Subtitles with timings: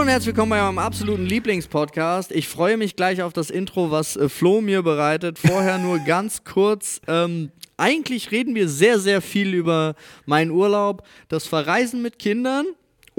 [0.00, 2.32] Hallo und herzlich willkommen bei meinem absoluten Lieblingspodcast.
[2.32, 5.38] Ich freue mich gleich auf das Intro, was äh, Flo mir bereitet.
[5.38, 7.02] Vorher nur ganz kurz.
[7.06, 9.94] Ähm, eigentlich reden wir sehr, sehr viel über
[10.24, 12.64] meinen Urlaub, das Verreisen mit Kindern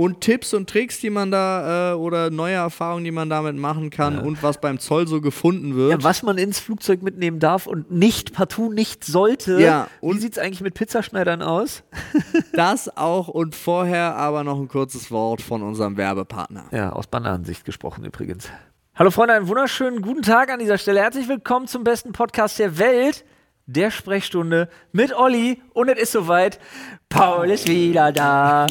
[0.02, 3.90] und Tipps und Tricks, die man da äh, oder neue Erfahrungen, die man damit machen
[3.92, 4.22] kann Ja.
[4.22, 5.92] und was beim Zoll so gefunden wird.
[5.92, 9.62] Ja, was man ins Flugzeug mitnehmen darf und nicht partout nicht sollte.
[9.62, 11.84] Ja, Wie und- sieht es eigentlich mit Pizzaschneidern aus?
[12.54, 16.66] Das auch und vorher aber noch ein kurzes Wort von unserem Werbepartner.
[16.72, 18.50] Ja, aus Bananensicht gesprochen übrigens.
[18.96, 21.00] Hallo Freunde, einen wunderschönen guten Tag an dieser Stelle.
[21.00, 23.24] Herzlich willkommen zum besten Podcast der Welt,
[23.66, 25.62] der Sprechstunde mit Olli.
[25.74, 26.60] Und es ist soweit.
[27.10, 28.66] Paul ist wieder da.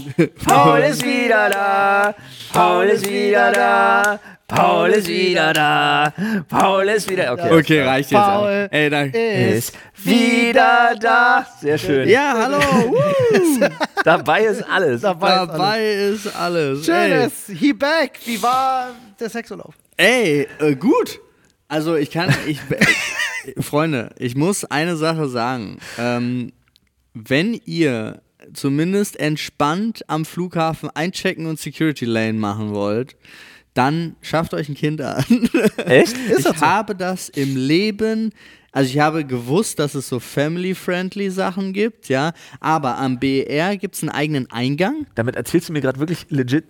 [0.45, 2.15] Paul ist wieder da.
[2.53, 4.19] Paul ist wieder da.
[4.49, 6.13] Paul ist wieder da.
[6.49, 7.33] Paul ist wieder.
[7.35, 8.21] Okay, Okay, reicht jetzt.
[8.21, 8.73] Paul auch.
[8.73, 9.19] Ey, danke.
[9.19, 11.47] ist wieder da.
[11.61, 12.09] Sehr schön.
[12.09, 12.59] Ja, hallo.
[14.05, 15.03] Dabei ist alles.
[15.03, 16.37] Dabei, ist Dabei ist alles.
[16.37, 16.87] alles.
[16.87, 17.33] Schönes.
[17.61, 18.19] He back.
[18.25, 18.89] Wie war
[19.21, 19.75] der Sexurlaub?
[19.97, 21.21] Ey, ey äh, gut.
[21.71, 22.59] Also ich kann, ich,
[23.65, 25.79] Freunde, ich muss eine Sache sagen.
[25.99, 26.53] Ähm,
[27.15, 33.15] wenn ihr zumindest entspannt am Flughafen einchecken und Security Lane machen wollt,
[33.73, 35.49] dann schafft euch ein Kind an.
[35.87, 36.17] Echt?
[36.39, 38.33] ich habe das im Leben,
[38.73, 43.95] also ich habe gewusst, dass es so family-friendly Sachen gibt, ja, aber am BER gibt
[43.95, 45.07] es einen eigenen Eingang.
[45.15, 46.65] Damit erzählst du mir gerade wirklich legit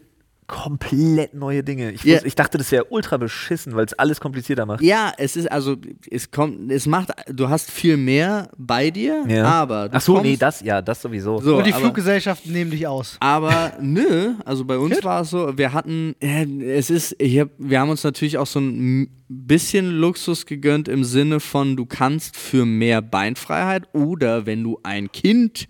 [0.50, 1.92] komplett neue Dinge.
[1.92, 2.18] Ich, Ja.
[2.18, 4.82] wus- ich dachte, das wäre ultra beschissen, weil es alles komplizierter macht.
[4.82, 5.76] Ja, es ist also,
[6.10, 9.44] es kommt, es macht, du hast viel mehr bei dir, Ja.
[9.44, 11.40] aber du Ach so, kommst, nee, das, ja, das sowieso.
[11.40, 13.16] so, Und die aber, Fluggesellschaften nehmen dich aus.
[13.20, 17.78] aber nö, also bei uns war es so, wir hatten, es ist, ich hab, wir
[17.80, 22.66] haben uns natürlich auch so ein bisschen Luxus gegönnt im Sinne von, du kannst für
[22.66, 25.68] mehr Beinfreiheit oder wenn du ein Kind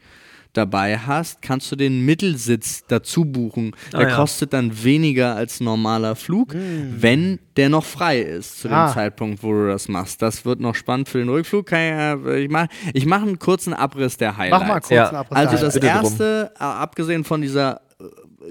[0.53, 3.73] dabei hast, kannst du den Mittelsitz dazu buchen.
[3.93, 4.17] Der Ah, ja.
[4.17, 8.93] kostet dann weniger als normaler Flug, wenn der noch frei ist zu dem Ah.
[8.93, 10.23] Zeitpunkt, wo du das machst.
[10.23, 11.71] Das wird noch spannend für den Rückflug.
[11.71, 14.61] Ich, äh, mache ich mach einen kurzen Abriss der Highlights.
[14.63, 15.09] Mach mal kurz Ja.
[15.09, 15.39] einen Abriss.
[15.39, 15.63] Also da.
[15.65, 17.81] das erste, äh, abgesehen von dieser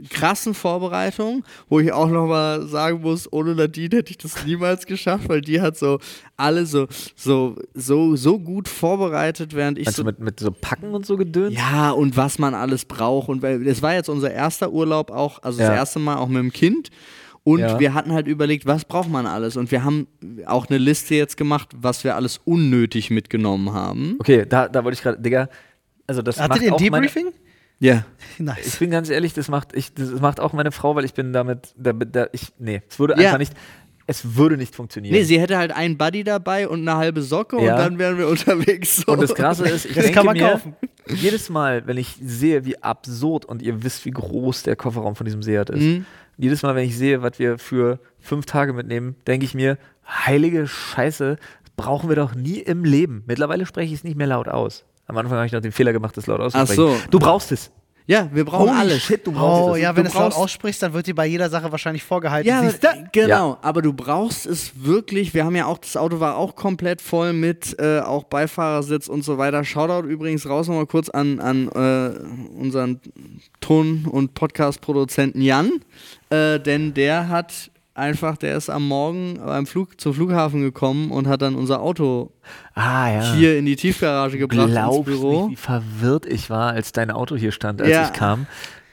[0.09, 4.85] krassen Vorbereitung, wo ich auch noch mal sagen muss, ohne Nadine hätte ich das niemals
[4.85, 5.99] geschafft, weil die hat so
[6.37, 10.51] alle so so so so gut vorbereitet, während ich Meinst so du mit, mit so
[10.51, 11.55] Packen und so gedöns?
[11.55, 15.41] ja und was man alles braucht und weil das war jetzt unser erster Urlaub auch,
[15.43, 15.75] also das Ja.
[15.75, 16.89] erste Mal auch mit dem Kind.
[17.43, 17.79] Und Ja.
[17.79, 19.57] wir hatten halt überlegt, was braucht man alles?
[19.57, 20.07] Und wir haben
[20.45, 24.17] auch eine Liste jetzt gemacht, was wir alles unnötig mitgenommen haben.
[24.19, 25.49] Okay, da, da wollte ich gerade, Digga,
[26.05, 27.09] also das Hattet macht ihr ein auch meine,
[27.79, 28.05] Ja.
[28.37, 28.75] Ich Nice.
[28.77, 31.73] bin ganz ehrlich, das macht, ich, das macht auch meine Frau, weil ich bin damit,
[31.77, 33.27] da, da, ich, nee, es würde Ja.
[33.27, 33.53] einfach nicht,
[34.07, 35.13] es würde nicht funktionieren.
[35.13, 37.73] Nee, sie hätte halt einen Buddy dabei und eine halbe Socke Ja.
[37.75, 38.97] und dann wären wir unterwegs.
[39.05, 39.11] So.
[39.11, 40.75] Und das Krasse ist, ich Das denke kann man mir, kaufen.
[41.07, 45.25] jedes Mal, wenn ich sehe, wie absurd und ihr wisst, wie groß der Kofferraum von
[45.25, 46.05] diesem Seat ist, Mhm.
[46.37, 50.65] jedes Mal, wenn ich sehe, was wir für fünf Tage mitnehmen, denke ich mir, heilige
[50.65, 51.35] Scheiße,
[51.75, 53.23] brauchen wir doch nie im Leben.
[53.27, 54.85] Mittlerweile spreche ich es nicht mehr laut aus.
[55.09, 56.75] Am Anfang habe ich noch den Fehler gemacht, das laut auszusprechen.
[56.75, 56.95] so.
[57.09, 57.71] Du brauchst es.
[58.05, 59.03] Ja, wir brauchen Holy alles.
[59.03, 59.81] shit, du brauchst Oh es.
[59.83, 62.47] ja, wenn Du es laut aussprichst, dann wird dir bei jeder Sache wahrscheinlich vorgehalten.
[62.49, 62.63] Ja,
[63.11, 63.59] genau.
[63.61, 65.35] Aber du brauchst es wirklich.
[65.35, 69.23] Wir haben ja auch, das Auto war auch komplett voll mit äh, auch Beifahrersitz und
[69.23, 69.63] so weiter.
[69.63, 72.99] Shoutout übrigens raus nochmal kurz an, an äh, unseren
[73.61, 75.73] Ton- und Podcast-Produzenten Jan.
[76.31, 81.27] Äh, denn der hat einfach, der ist am Morgen beim Flug zum Flughafen gekommen und
[81.27, 82.31] hat dann unser Auto
[82.73, 83.33] Ah ja.
[83.35, 85.47] hier in die Tiefgarage gebracht ins glaubst Büro.
[85.47, 88.05] nicht, wie verwirrt ich war, als dein Auto hier stand, als Ja.
[88.05, 88.47] ich kam.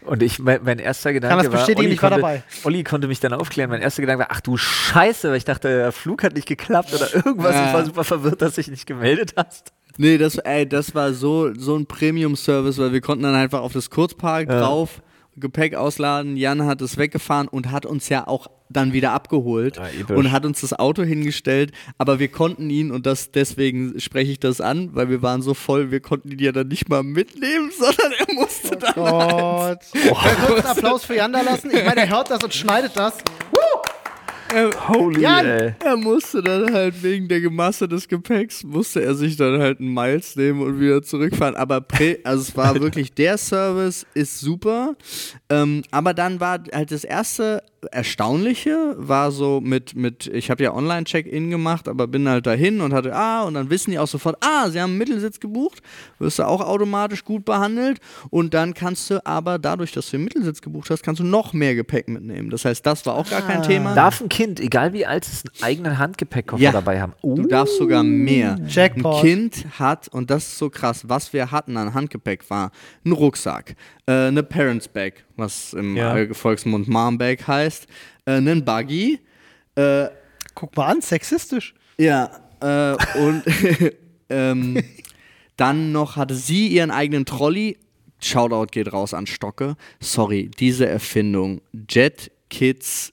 [0.04, 2.42] Und ich, mein, mein erster Gedanke das war, bestätigen, Olli ich war konnte, dabei.
[2.62, 3.70] Olli konnte mich dann aufklären.
[3.70, 6.94] Mein erster Gedanke war, ach du Scheiße, weil ich dachte, der Flug hat nicht geklappt
[6.94, 7.54] oder irgendwas.
[7.54, 7.66] Ja.
[7.68, 9.72] Ich war super verwirrt, dass du dich nicht gemeldet hast.
[9.98, 13.72] Nee, das, ey, das war so, so ein Premium-Service, weil wir konnten dann einfach auf
[13.72, 14.60] das Kurzpark Ja.
[14.60, 15.00] drauf,
[15.36, 16.36] Gepäck ausladen.
[16.36, 20.44] Jan hat es weggefahren und hat uns ja auch dann wieder abgeholt Ja, und hat
[20.44, 21.72] uns das Auto hingestellt.
[21.98, 25.54] Aber wir konnten ihn, und das deswegen spreche ich das an, weil wir waren so
[25.54, 28.94] voll, wir konnten ihn ja dann nicht mal mitnehmen, sondern er musste dann.
[28.94, 29.78] Gott.
[29.92, 30.12] Ich will
[30.46, 31.70] kurz einen Applaus für Jan da lassen.
[31.70, 33.14] Ich meine, er hört das und schneidet das.
[34.88, 35.46] Holy, Jan!
[35.46, 35.74] ey.
[35.84, 39.92] Er musste dann halt wegen der Gemasse des Gepäcks, musste er sich dann halt einen
[39.92, 41.56] Miles nehmen und wieder zurückfahren.
[41.56, 44.96] Aber prä, also es war wirklich, der Service ist super.
[45.48, 47.62] Ähm, aber dann war halt das erste
[47.92, 52.92] Erstaunliche, war so mit, mit ich habe ja Online-Check-In gemacht, aber bin halt dahin und
[52.92, 55.82] hatte, ah, und dann wissen die auch sofort, ah, sie haben einen Mittelsitz gebucht,
[56.18, 57.98] wirst du auch automatisch gut behandelt.
[58.30, 61.52] Und dann kannst du aber dadurch, dass du den Mittelsitz gebucht hast, kannst du noch
[61.52, 62.50] mehr Gepäck mitnehmen.
[62.50, 63.94] Das heißt, das war auch gar kein Thema.
[63.94, 66.70] Darf ein Kind, egal wie alt es ist, einen eigenen Handgepäckkoffer Ja.
[66.72, 67.14] dabei haben?
[67.22, 67.34] Oh.
[67.36, 68.58] Du darfst sogar mehr.
[68.68, 69.16] Jackpot.
[69.16, 72.70] Ein Kind hat, und das ist so krass, was wir hatten an Handgepäck war
[73.04, 73.74] ein Rucksack,
[74.06, 76.14] äh, eine Parents Bag, was im Ja.
[76.34, 77.86] Volksmund Mom Bag heißt,
[78.26, 79.20] äh, einen Buggy.
[79.74, 80.08] Äh,
[80.54, 81.74] Guck mal an, sexistisch.
[81.98, 82.30] ja,
[82.60, 83.42] äh, und
[84.28, 84.82] ähm,
[85.56, 87.78] dann noch hatte sie ihren eigenen Trolley.
[88.20, 89.76] Shoutout geht raus an Stocke.
[90.00, 91.60] Sorry, diese Erfindung.
[91.88, 93.12] Jet Kids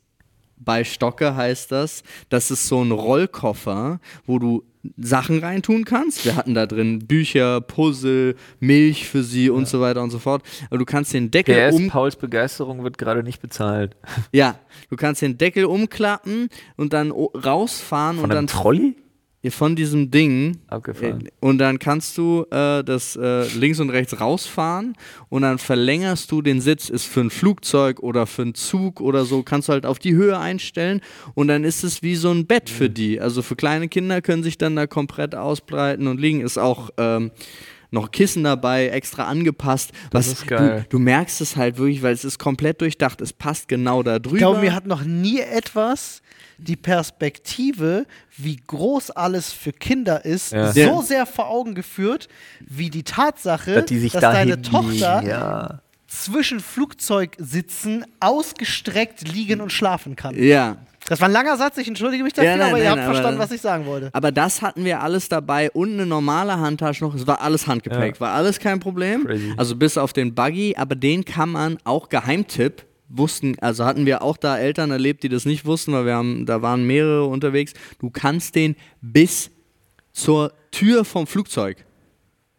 [0.64, 2.04] bei Stocke heißt das.
[2.30, 4.64] Das ist so ein Rollkoffer, wo du
[4.98, 6.26] Sachen reintun kannst.
[6.26, 10.44] Wir hatten da drin Bücher, Puzzle, Milch für sie und so weiter und so fort.
[10.70, 13.96] Aber du kannst den Deckel PS, um Pauls Begeisterung wird gerade nicht bezahlt.
[14.32, 18.96] ja, du kannst den Deckel umklappen und dann rausfahren Von und einem dann Trolley?
[19.52, 21.26] Von diesem Ding Abgefahren.
[21.26, 24.96] äh, und dann kannst du äh, das äh, links und rechts rausfahren
[25.30, 29.26] und dann verlängerst du den Sitz, ist für ein Flugzeug oder für einen Zug oder
[29.26, 31.02] so, kannst du halt auf die Höhe einstellen
[31.34, 32.94] und dann ist es wie so ein Bett für Mhm.
[32.94, 33.20] die.
[33.20, 36.42] Also für kleine Kinder können sich dann da komplett ausbreiten und liegen.
[36.42, 37.32] Ist auch ähm,
[37.92, 39.92] noch Kissen dabei, extra angepasst.
[40.10, 40.86] Das was ist geil.
[40.90, 44.18] Du, du merkst es halt wirklich, weil es ist komplett durchdacht, es passt genau da
[44.20, 44.36] drüber.
[44.38, 46.22] Ich glaube, mir hat noch nie etwas
[46.58, 48.06] die Perspektive,
[48.38, 50.72] wie groß alles für Kinder ist, Ja.
[50.72, 52.28] so sehr vor Augen geführt,
[52.60, 55.80] wie die Tatsache, Dass die sich dass da deine Tochter Ja.
[56.08, 60.36] zwischen Flugzeugsitzen ausgestreckt liegen und schlafen kann.
[60.42, 62.92] ja, Das war ein langer Satz, ich entschuldige mich dafür, Ja, nein, aber ihr nein,
[62.92, 64.10] habt aber- verstanden, was ich sagen wollte.
[64.14, 67.14] Aber das hatten wir alles dabei und eine normale Handtasche noch.
[67.14, 68.20] Es war alles Handgepäck, Ja.
[68.22, 69.26] war alles kein Problem.
[69.26, 69.54] Crazy.
[69.58, 74.22] Also bis auf den Buggy, aber den kann man auch Geheimtipp wussten, also hatten wir
[74.22, 77.74] auch da Eltern erlebt, die das nicht wussten, weil wir haben, da waren mehrere unterwegs.
[78.00, 79.52] Du kannst den bis
[80.12, 81.86] zur Tür vom Flugzeug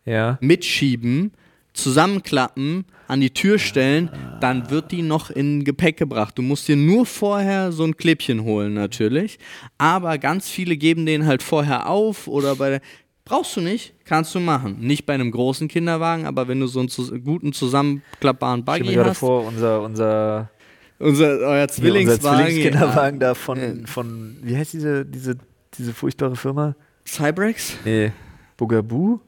[0.05, 0.39] Ja.
[0.41, 1.33] mitschieben,
[1.73, 4.11] zusammenklappen, an die Tür stellen,
[4.41, 6.39] dann wird die noch in Gepäck gebracht.
[6.39, 9.39] Du musst dir nur vorher so ein Klebchen holen, natürlich.
[9.77, 12.81] Aber ganz viele geben den halt vorher auf oder bei der.
[13.27, 14.77] Brauchst du nicht, kannst du machen.
[14.81, 18.79] Nicht bei einem großen Kinderwagen, aber wenn du so einen zus guten zusammenklappbaren Ich stell
[18.81, 19.19] mir Buggy gerade hast.
[19.19, 20.51] vor, unser, unser,
[20.99, 22.45] Unser, euer hier, unser Zwillingswagen.
[22.47, 25.37] Zwillingskinderwagen da von, von, wie heißt diese, diese,
[25.79, 26.75] diese furchtbare Firma?
[27.07, 27.79] Cyberx?
[27.85, 28.13] Nee,
[28.59, 29.21] Bugaboo?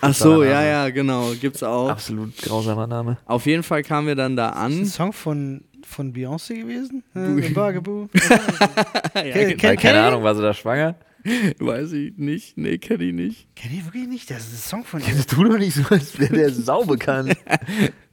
[0.00, 1.30] Ach so, ja, ja, genau.
[1.40, 1.88] Gibt's auch.
[1.88, 3.16] Absolut grausamer Name.
[3.26, 4.84] Auf jeden Fall kamen wir dann da Ist ein an.
[4.86, 7.02] Song von, von Beyoncé gewesen?
[7.14, 8.08] Äh, Bugaboo.
[9.14, 9.56] Ja, genau.
[9.56, 10.04] ke- Keine ich?
[10.04, 10.96] Ahnung, war sie da schwanger?
[11.58, 12.56] Weiß ich nicht.
[12.56, 13.48] Nee, kenn ich nicht.
[13.56, 15.14] Kenn ich wirklich nicht, das ist ein Song von ihr.
[15.14, 17.36] Das tu doch nicht so, als wäre der saubekannt.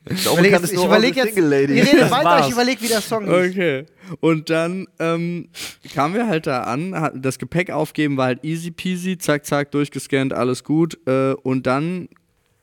[0.06, 2.48] Ich überlege jetzt, ich überleg jetzt ihr redet Das weiter, war's.
[2.48, 3.52] ich überlege, wie der Song ist.
[3.52, 3.86] Okay.
[4.20, 5.48] Und dann ähm,
[5.94, 10.34] kamen wir halt da an, das Gepäck aufgeben war halt easy peasy, zack, zack, durchgescannt,
[10.34, 11.00] alles gut.
[11.08, 12.10] Äh, und dann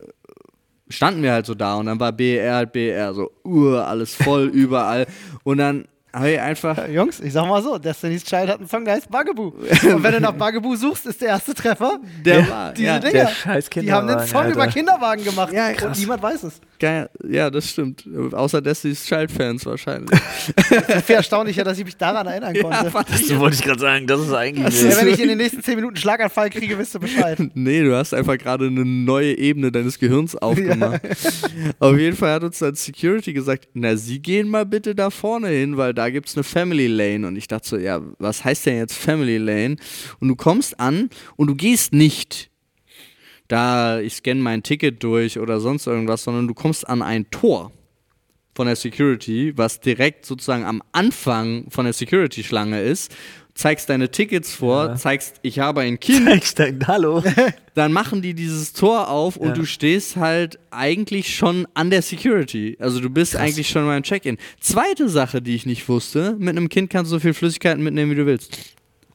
[0.01, 0.05] äh,
[0.91, 4.49] standen wir halt so da und dann war BR halt BR, so, uh, alles voll,
[4.53, 5.07] überall.
[5.43, 5.87] Und dann
[6.27, 9.49] ich einfach, Jungs, ich sag mal so, Destiny's Child hat einen Song, der heißt Bugaboo.
[9.95, 13.13] Und wenn du nach Bugaboo suchst, ist der erste Treffer Der war, diese ja, Dinger.
[13.13, 14.73] der scheiß die haben einen Song über Alter.
[14.73, 16.61] Kinderwagen gemacht Ja, und niemand weiß es.
[16.81, 18.05] geil, ja, das stimmt.
[18.33, 20.19] Außer Destiny's Child-Fans wahrscheinlich.
[21.05, 22.87] Viel erstaunlicher, dass ich mich daran erinnern konnte.
[23.15, 24.83] ich Das wollte ich gerade sagen, das ist eigentlich.
[24.83, 27.39] Ja, wenn ich in den nächsten 10 Minuten Schlaganfall kriege, wisst ihr Bescheid.
[27.55, 31.01] Nee, du hast einfach gerade eine neue Ebene deines Gehirns aufgemacht.
[31.79, 35.49] Auf jeden Fall hat uns dann Security gesagt, na, Sie gehen mal bitte da vorne
[35.49, 37.27] hin, weil da gibt's eine Family Lane.
[37.27, 39.77] Und ich dachte so, ja, was heißt denn jetzt Family Lane?
[40.21, 42.51] Und du kommst an und du gehst nicht
[43.49, 47.73] da, ich scanne mein Ticket durch oder sonst irgendwas, sondern du kommst an ein Tor
[48.55, 53.15] von der Security, was direkt sozusagen am Anfang von der Security-Schlange ist,
[53.61, 54.97] zeigst deine Tickets vor, Ja.
[54.97, 57.23] zeigst, ich habe ein Kind, Ich denke, hallo.
[57.75, 59.55] dann machen die dieses Tor auf und Ja.
[59.55, 62.77] du stehst halt eigentlich schon an der Security.
[62.81, 64.39] Also du bist eigentlich schon beim Check-in.
[64.61, 68.11] Zweite Sache, die ich nicht wusste, mit einem Kind kannst du so viel Flüssigkeiten mitnehmen,
[68.11, 68.57] wie du willst.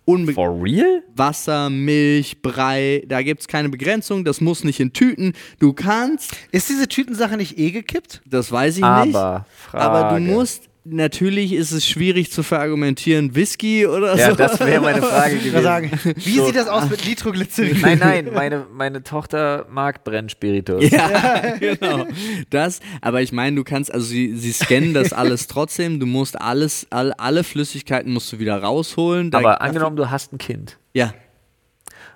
[0.08, 1.02] Unbe For real?
[1.16, 5.34] Wasser, Milch, Brei, da gibt es keine Begrenzung, das muss nicht in Tüten.
[5.58, 8.22] Du kannst, Ist diese Tütensache nicht eh gekippt?
[8.28, 9.84] das weiß ich nicht, Aber, Frage.
[9.84, 14.36] aber du musst, natürlich ist es schwierig zu verargumentieren, Whisky oder Ja, so.
[14.36, 15.64] das wäre meine Frage gewesen.
[15.64, 16.46] sagen, wie So.
[16.46, 17.82] sieht das aus mit Nitroglycerin?
[17.82, 20.90] Nein, nein, meine, meine Tochter mag Brennspiritus.
[20.90, 22.06] Ja, genau.
[22.52, 26.40] Das, aber ich meine, du kannst, also sie, sie scannen das alles trotzdem, du musst
[26.40, 29.32] alles, all, alle Flüssigkeiten musst du wieder rausholen.
[29.32, 30.78] Da- Aber angenommen, du hast ein Kind.
[30.94, 31.14] Ja,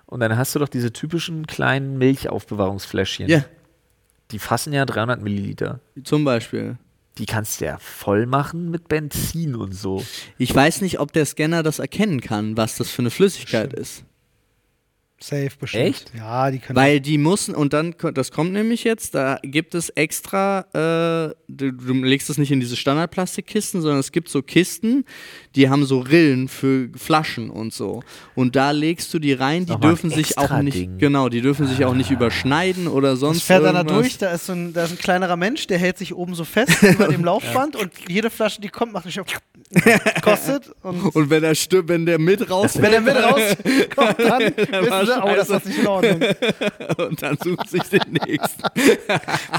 [0.05, 3.27] Und dann hast du doch diese typischen kleinen Milchaufbewahrungsfläschchen.
[3.29, 3.43] ja,
[4.31, 5.79] Die fassen ja 300 Milliliter.
[6.03, 6.77] zum Beispiel.
[7.19, 10.03] Die kannst du ja voll machen mit Benzin und so.
[10.37, 14.05] Ich weiß nicht, ob der Scanner das erkennen kann, was das für eine Flüssigkeit ist.
[15.21, 15.83] Safe bestimmt.
[15.83, 16.11] Echt?
[16.15, 16.77] Ja, die können.
[16.77, 21.71] Weil die müssen, und dann, das kommt nämlich jetzt, da gibt es extra, äh, du,
[21.73, 25.03] du legst es nicht in diese Standardplastikkisten, sondern es gibt so Kisten,
[25.55, 28.01] die haben so Rillen für Flaschen und so.
[28.35, 30.97] Und da legst du die rein, die dürfen sich auch nicht, Ding.
[30.97, 34.01] genau, die dürfen sich auch nicht überschneiden oder sonst das fährt dann da irgendwas.
[34.01, 36.45] durch, da ist, so ein, da ist ein kleinerer Mensch, der hält sich oben so
[36.45, 39.27] fest über dem Laufband und jede Flasche, die kommt, macht sich auf.
[40.23, 40.71] kostet.
[40.81, 45.05] Und Und wenn er stirbt, wenn der mit raus wenn er mit rauskommt, dann wissen
[45.05, 46.19] sie, oh, das ist nicht in Ordnung.
[47.09, 48.63] und dann sucht sich den nächsten.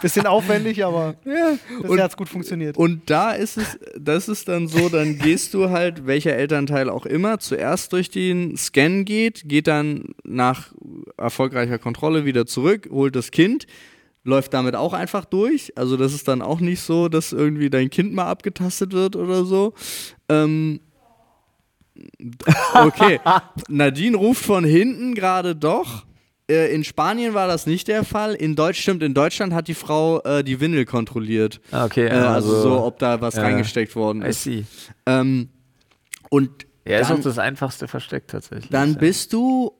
[0.02, 1.56] Bisschen aufwendig, aber Ja.
[1.82, 2.76] bisher hat es gut funktioniert.
[2.76, 7.06] und da ist es, das ist dann so, dann gehst du halt, welcher Elternteil auch
[7.06, 10.72] immer, zuerst durch den Scan geht, geht dann nach
[11.16, 13.66] erfolgreicher Kontrolle wieder zurück, holt das Kind,
[14.24, 15.72] läuft damit auch einfach durch.
[15.76, 19.44] Also das ist dann auch nicht so, dass irgendwie dein Kind mal abgetastet wird oder
[19.44, 19.72] so.
[20.28, 20.80] Ähm,
[22.74, 23.20] okay.
[23.68, 26.04] Nadine ruft von hinten gerade doch.
[26.50, 28.34] Äh, In Spanien war das nicht der Fall.
[28.34, 31.60] In Deutsch stimmt, in Deutschland hat die Frau äh, die Windel kontrolliert.
[31.70, 34.42] Ah, okay, Äh, also, so, ob da was reingesteckt worden I ist.
[34.44, 34.64] see.
[35.06, 35.48] Ähm,
[36.28, 36.50] und
[36.86, 38.70] Ja, ist auch das einfachste Versteck tatsächlich.
[38.70, 39.72] dann bist du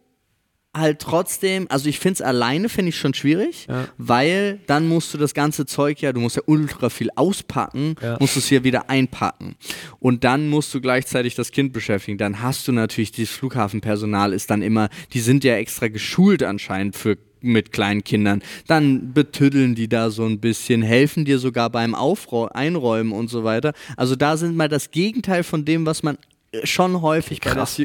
[0.77, 3.89] halt trotzdem, also ich finde es alleine, finde ich schon schwierig, Ja.
[3.99, 8.17] weil dann musst du das ganze Zeug ja, du musst ja ultra viel auspacken, Ja.
[8.21, 9.57] musst es hier wieder einpacken.
[9.99, 12.19] Und dann musst du gleichzeitig das Kind beschäftigen.
[12.19, 16.95] Dann hast du natürlich, das Flughafenpersonal ist dann immer, die sind ja extra geschult anscheinend
[16.97, 21.95] für mit kleinen Kindern, dann betüddeln die da so ein bisschen, helfen dir sogar beim
[21.95, 23.73] Aufrau Einräumen und so weiter.
[23.97, 26.19] Also da sind mal das Gegenteil von dem, was man
[26.65, 27.81] schon häufig bei der Krass.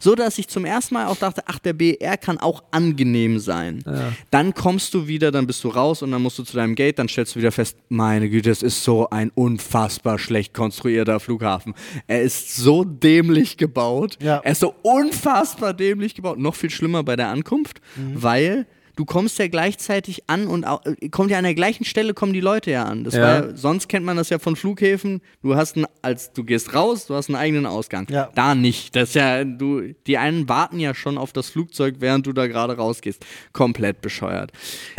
[0.00, 3.84] So dass ich zum ersten Mal auch dachte, ach, der BR kann auch angenehm sein.
[4.30, 6.98] Dann kommst du wieder, dann bist du raus und dann musst du zu deinem Gate,
[6.98, 11.74] dann stellst du wieder fest, meine Güte, es ist so ein unfassbar schlecht konstruierter Flughafen.
[12.06, 14.16] Er ist so dämlich gebaut.
[14.22, 14.38] Ja.
[14.38, 16.38] Er ist so unfassbar dämlich gebaut.
[16.38, 18.66] Noch viel schlimmer bei der Ankunft, weil
[18.96, 22.32] du kommst ja gleichzeitig an und au- äh, kommt ja an der gleichen Stelle kommen
[22.32, 23.04] die Leute ja an.
[23.04, 23.20] Das Ja.
[23.22, 25.20] war ja, sonst kennt man das ja von Flughäfen.
[25.42, 28.06] Du hast einen, als du gehst raus, du hast einen eigenen Ausgang.
[28.10, 28.30] Ja.
[28.34, 28.94] Da nicht.
[28.96, 32.46] Das ist ja, du, die einen warten ja schon auf das Flugzeug, während du da
[32.46, 33.24] gerade rausgehst.
[33.52, 34.52] Komplett bescheuert.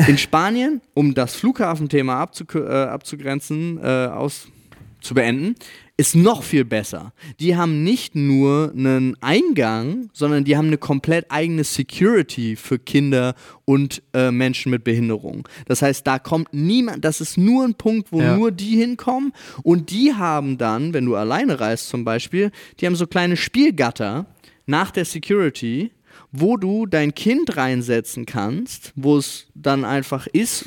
[0.08, 4.48] In Spanien, um das Flughafenthema abzuk äh, abzugrenzen, äh, aus
[5.02, 5.56] zu beenden,
[5.98, 7.14] ist noch viel besser.
[7.40, 13.34] Die haben nicht nur einen Eingang, sondern die haben eine komplett eigene Security für Kinder
[13.64, 15.48] und äh, Menschen mit Behinderung.
[15.68, 18.36] Das heißt, da kommt niemand, das ist nur ein Punkt, wo Ja.
[18.36, 19.32] nur die hinkommen
[19.64, 24.26] und die haben dann, wenn du alleine reist zum Beispiel, die haben so kleine Spielgatter
[24.66, 25.92] nach der Security,
[26.38, 30.66] wo du dein Kind reinsetzen kannst, wo es dann einfach ist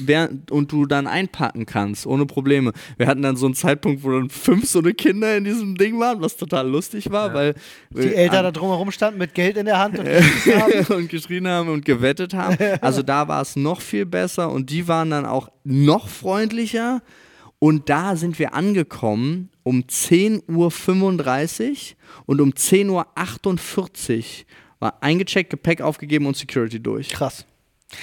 [0.51, 2.73] und du dann einpacken kannst, ohne Probleme.
[2.97, 5.99] Wir hatten dann so einen Zeitpunkt, wo dann fünf so eine Kinder in diesem Ding
[5.99, 7.55] waren, was total lustig war, weil
[7.91, 10.05] Die Eltern da drumherum standen mit Geld in der Hand und
[10.45, 10.95] geschrien haben.
[10.95, 12.57] und geschrien haben und gewettet haben.
[12.81, 17.03] Also da war es noch viel besser und die waren dann auch noch freundlicher.
[17.59, 21.97] Und da sind wir angekommen um 10.35 Uhr
[22.27, 24.25] und um 10.48 Uhr
[24.81, 27.09] war eingecheckt, Gepäck aufgegeben und Security durch.
[27.09, 27.47] Krass.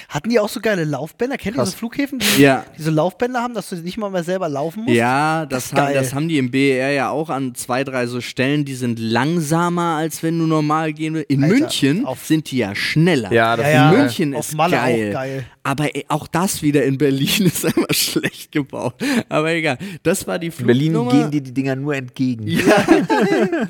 [0.09, 1.37] Hatten die auch so geile Laufbänder?
[1.37, 2.65] Kennt ihr diese Flughäfen, die Ja.
[2.75, 4.95] diese Laufbänder haben, dass du nicht mal mehr selber laufen musst?
[4.95, 5.93] Ja, das, ist haben, geil.
[5.93, 9.97] das haben die im BER ja auch an zwei, drei so Stellen, die sind langsamer,
[9.97, 11.29] als wenn du normal gehen willst.
[11.29, 13.31] In Alter, München auf- sind die ja schneller.
[13.31, 13.85] Ja, das Ja, ist ja.
[13.89, 14.03] In geil.
[14.05, 15.11] München Auf ist Malle auch geil.
[15.11, 15.45] geil.
[15.61, 18.95] Aber ey, auch das wieder in Berlin ist einfach schlecht gebaut.
[19.29, 19.77] Aber egal.
[20.01, 21.21] Das war die In Berlin Flugnummer.
[21.21, 22.47] gehen dir die Dinger nur entgegen.
[22.47, 22.59] ja.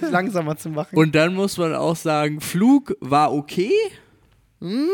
[0.11, 0.95] Langsamer zu machen.
[0.95, 3.71] Und dann muss man auch sagen, Flug war okay.
[4.61, 4.87] Hm,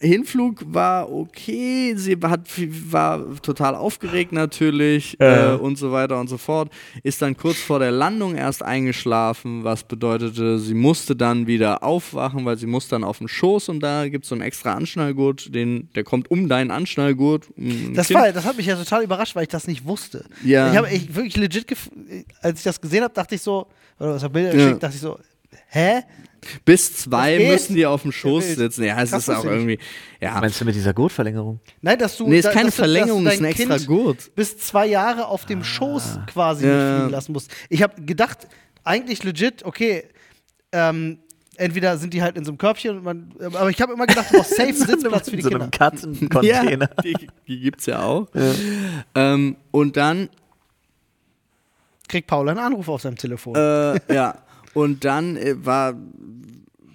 [0.00, 2.48] Hinflug war okay, sie hat,
[2.90, 5.54] war total aufgeregt natürlich Ja.
[5.54, 6.70] äh, und so weiter und so fort.
[7.02, 12.44] Ist dann kurz vor der Landung erst eingeschlafen, was bedeutete, sie musste dann wieder aufwachen,
[12.44, 15.54] weil sie muss dann auf den Schoß und da gibt es so einen extra Anschnallgurt,
[15.54, 17.48] den, der kommt um deinen Anschnallgurt.
[17.56, 18.20] um Das, Kind.
[18.20, 20.24] war, das hat mich ja total überrascht, weil ich das nicht wusste.
[20.44, 20.70] Ja.
[20.70, 21.66] Ich habe echt wirklich legit,
[22.42, 23.66] als ich das gesehen habe, dachte ich so,
[23.98, 24.56] oder was habe Bilder Ja.
[24.64, 25.18] geschickt, dachte ich so,
[25.68, 26.02] hä?
[26.64, 28.84] Bis zwei müssen die auf dem Schoß sitzen.
[28.84, 29.78] Ja, es Krass, ist auch irgendwie.
[30.20, 31.58] Ja, Meinst du mit dieser Gurtverlängerung?
[31.80, 32.28] Nein, dass du.
[32.28, 34.34] nee, ist da- keine dass du- dass Verlängerung, ist ein extra Kind Gurt.
[34.36, 36.74] Bis zwei Jahre auf dem Schoß quasi Ja.
[36.76, 37.50] nicht fliegen lassen musst.
[37.68, 38.46] Ich habe gedacht,
[38.84, 40.04] eigentlich legit, okay,
[40.70, 41.18] ähm,
[41.56, 44.26] entweder sind die halt in so einem Körbchen, und man, aber ich habe immer gedacht,
[44.30, 45.64] du brauchst safe Sitzplatz für die in so Kinder.
[45.64, 46.90] einem Katzencontainer.
[46.96, 48.28] Ja, die, die gibt es ja auch.
[49.16, 50.28] Ähm, und dann,
[52.08, 53.56] Kriegt Paul einen Anruf auf seinem Telefon.
[53.56, 54.36] äh, ja,
[54.76, 55.94] und dann äh, war,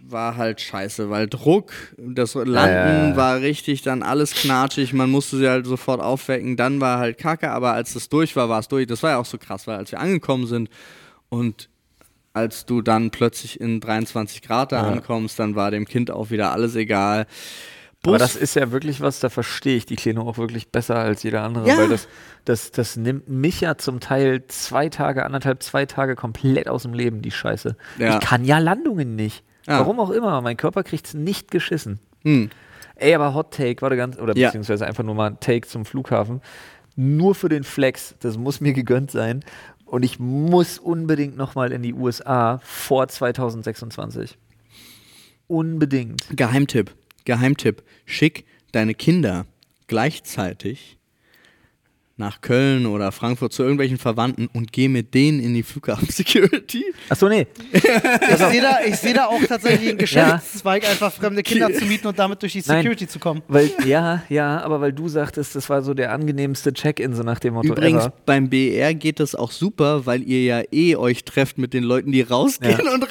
[0.08, 5.38] war halt scheiße, weil Druck, das Landen Ja, war richtig, dann alles knatschig, man musste
[5.38, 8.68] sie halt sofort aufwecken, dann war halt kacke, aber als es durch war, war es
[8.68, 8.86] durch.
[8.88, 10.70] Das war ja auch so krass, weil als wir angekommen sind
[11.30, 11.70] und
[12.34, 14.84] als du dann plötzlich in 23 Grad da Ja.
[14.94, 17.26] ankommst, dann war dem Kind auch wieder alles egal.
[18.04, 20.96] Aber Bus- das ist ja wirklich was, da verstehe ich die Kleine auch wirklich besser
[20.96, 21.78] als jeder andere, Ja.
[21.78, 22.08] weil das,
[22.46, 26.94] das, das nimmt mich ja zum Teil zwei Tage, anderthalb, zwei Tage komplett aus dem
[26.94, 27.76] Leben, die Scheiße.
[28.00, 28.16] Ja.
[28.16, 29.44] Ich kann ja Landungen nicht.
[29.68, 29.80] Ah.
[29.80, 32.00] Warum auch immer, mein Körper kriegt es nicht geschissen.
[32.24, 32.50] Hm.
[32.96, 34.48] Ey, aber Hot Take, warte ganz, oder Ja.
[34.48, 36.42] beziehungsweise einfach nur mal ein Take zum Flughafen.
[36.96, 39.44] Nur für den Flex, das muss mir gegönnt sein.
[39.86, 44.38] Und ich muss unbedingt nochmal in die USA vor 2026.
[45.48, 46.24] Unbedingt.
[46.36, 46.92] Geheimtipp,
[47.26, 47.84] Geheimtipp.
[48.06, 49.46] Schick deine Kinder
[49.88, 50.98] gleichzeitig
[52.22, 56.86] nach Köln oder Frankfurt zu irgendwelchen Verwandten und geh mit denen in die Flughafen-Security.
[57.10, 57.48] Achso, nee.
[57.74, 62.08] Ich sehe da, ich seh da auch tatsächlich einen Geschäftszweig, einfach fremde Kinder zu mieten
[62.08, 62.84] und damit durch die Nein.
[62.84, 63.42] Security zu kommen.
[63.48, 67.40] Weil, ja, ja, aber weil du sagtest, das war so der angenehmste Check-in, so nach
[67.40, 68.14] dem Motto Übrigens, ever.
[68.26, 72.12] beim BR geht das auch super, weil ihr ja eh euch trefft mit den Leuten,
[72.12, 73.02] die rausgehen und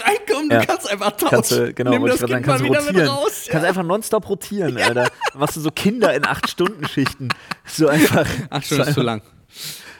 [0.50, 0.60] reinkommen.
[0.60, 0.60] Ja.
[0.60, 1.28] Du kannst einfach tauschen.
[1.30, 2.96] Kannst du, genau, Nimm das Kind mal kannst du wieder rotieren.
[2.96, 3.46] mit raus.
[3.50, 4.94] Kannst einfach nonstop rotieren, Alter.
[5.32, 7.28] Dann machst du so Kinder in 8-Stunden-Schichten.
[7.64, 8.26] So einfach.
[8.50, 9.22] Ach, schon so ist zu lang.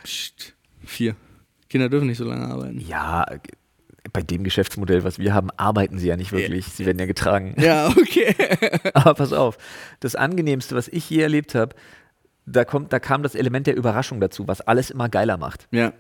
[0.02, 0.54] Psst.
[0.85, 1.14] Vier.
[1.69, 2.80] Kinder dürfen nicht so lange arbeiten.
[2.80, 3.25] Ja,
[4.12, 6.66] bei dem Geschäftsmodell, was wir haben, arbeiten sie ja nicht wirklich.
[6.66, 7.54] Sie werden ja getragen.
[7.59, 8.35] Ja, okay.
[8.95, 9.57] Aber pass auf,
[10.00, 11.76] das Angenehmste, was ich je erlebt habe,
[12.47, 15.69] da, kommt, da kam das Element der Überraschung dazu, was alles immer geiler macht.
[15.71, 15.92] Ja.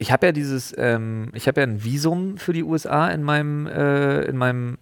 [0.00, 3.66] Ich habe ja dieses, ähm, ich habe ja ein Visum für die USA in meinem,
[3.66, 4.78] äh, in meinem,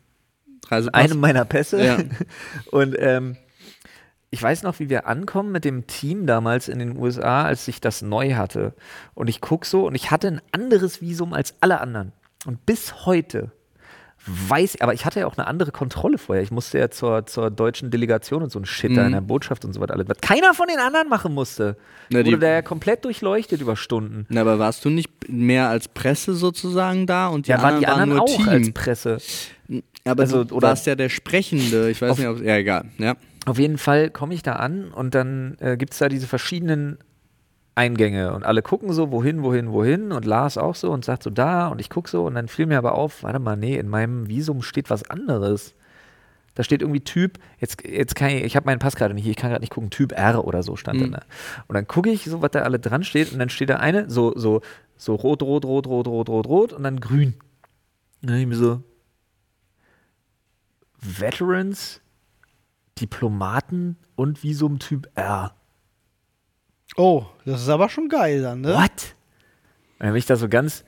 [0.68, 1.02] Reisepass.
[1.02, 1.84] einem meiner Pässe.
[1.84, 1.98] Ja.
[2.70, 3.37] Und ähm,
[4.30, 7.80] ich weiß noch, wie wir ankommen mit dem Team damals in den USA, als ich
[7.80, 8.75] das neu hatte.
[9.14, 12.12] Und ich gucke so und ich hatte ein anderes Visum als alle anderen.
[12.46, 13.50] Und bis heute
[14.26, 16.42] weiß, aber ich hatte ja auch eine andere Kontrolle vorher.
[16.42, 19.64] Ich musste ja zur, zur deutschen Delegation und so ein Shit da in der Botschaft
[19.64, 19.94] und so weiter.
[19.94, 21.76] alles, Was keiner von den anderen machen musste.
[22.10, 24.26] Na, Wurde da ja komplett durchleuchtet über Stunden.
[24.28, 27.80] Na, aber warst du nicht mehr als Presse sozusagen da und die Ja, waren anderen
[27.80, 28.48] die anderen nur auch Team?
[28.48, 29.18] als Presse.
[30.04, 31.90] aber also, du oder- warst ja der Sprechende.
[31.90, 32.42] Ich weiß nicht, ob.
[32.42, 32.84] Ja, egal.
[32.98, 33.16] Ja.
[33.46, 36.98] Auf jeden Fall komme ich da an und dann äh, gibt es da diese verschiedenen
[37.78, 41.30] Eingänge und alle gucken so, wohin, wohin, wohin und Lars auch so und sagt so
[41.30, 43.88] da und ich gucke so und dann fiel mir aber auf, warte mal, nee, in
[43.88, 45.75] meinem Visum steht was anderes.
[46.56, 49.30] Da steht irgendwie Typ, jetzt, jetzt kann ich, ich habe meinen Pass gerade nicht, hier,
[49.30, 51.06] ich kann gerade nicht gucken, Typ R oder so stand da.
[51.06, 51.20] Ne?
[51.69, 54.10] Und dann gucke ich so, was da alle dran steht und dann steht da eine,
[54.10, 54.60] so, so,
[54.97, 57.34] so rot, rot, rot, rot, rot, rot, rot und dann grün.
[58.23, 58.82] Und dann ich mir so,
[61.00, 62.00] Veterans,
[62.99, 65.54] Diplomaten und Visum Typ R.
[66.99, 68.75] Oh, das ist aber schon geil dann, ne?
[68.75, 69.15] What?
[69.99, 70.84] Und dann bin ich da so ganz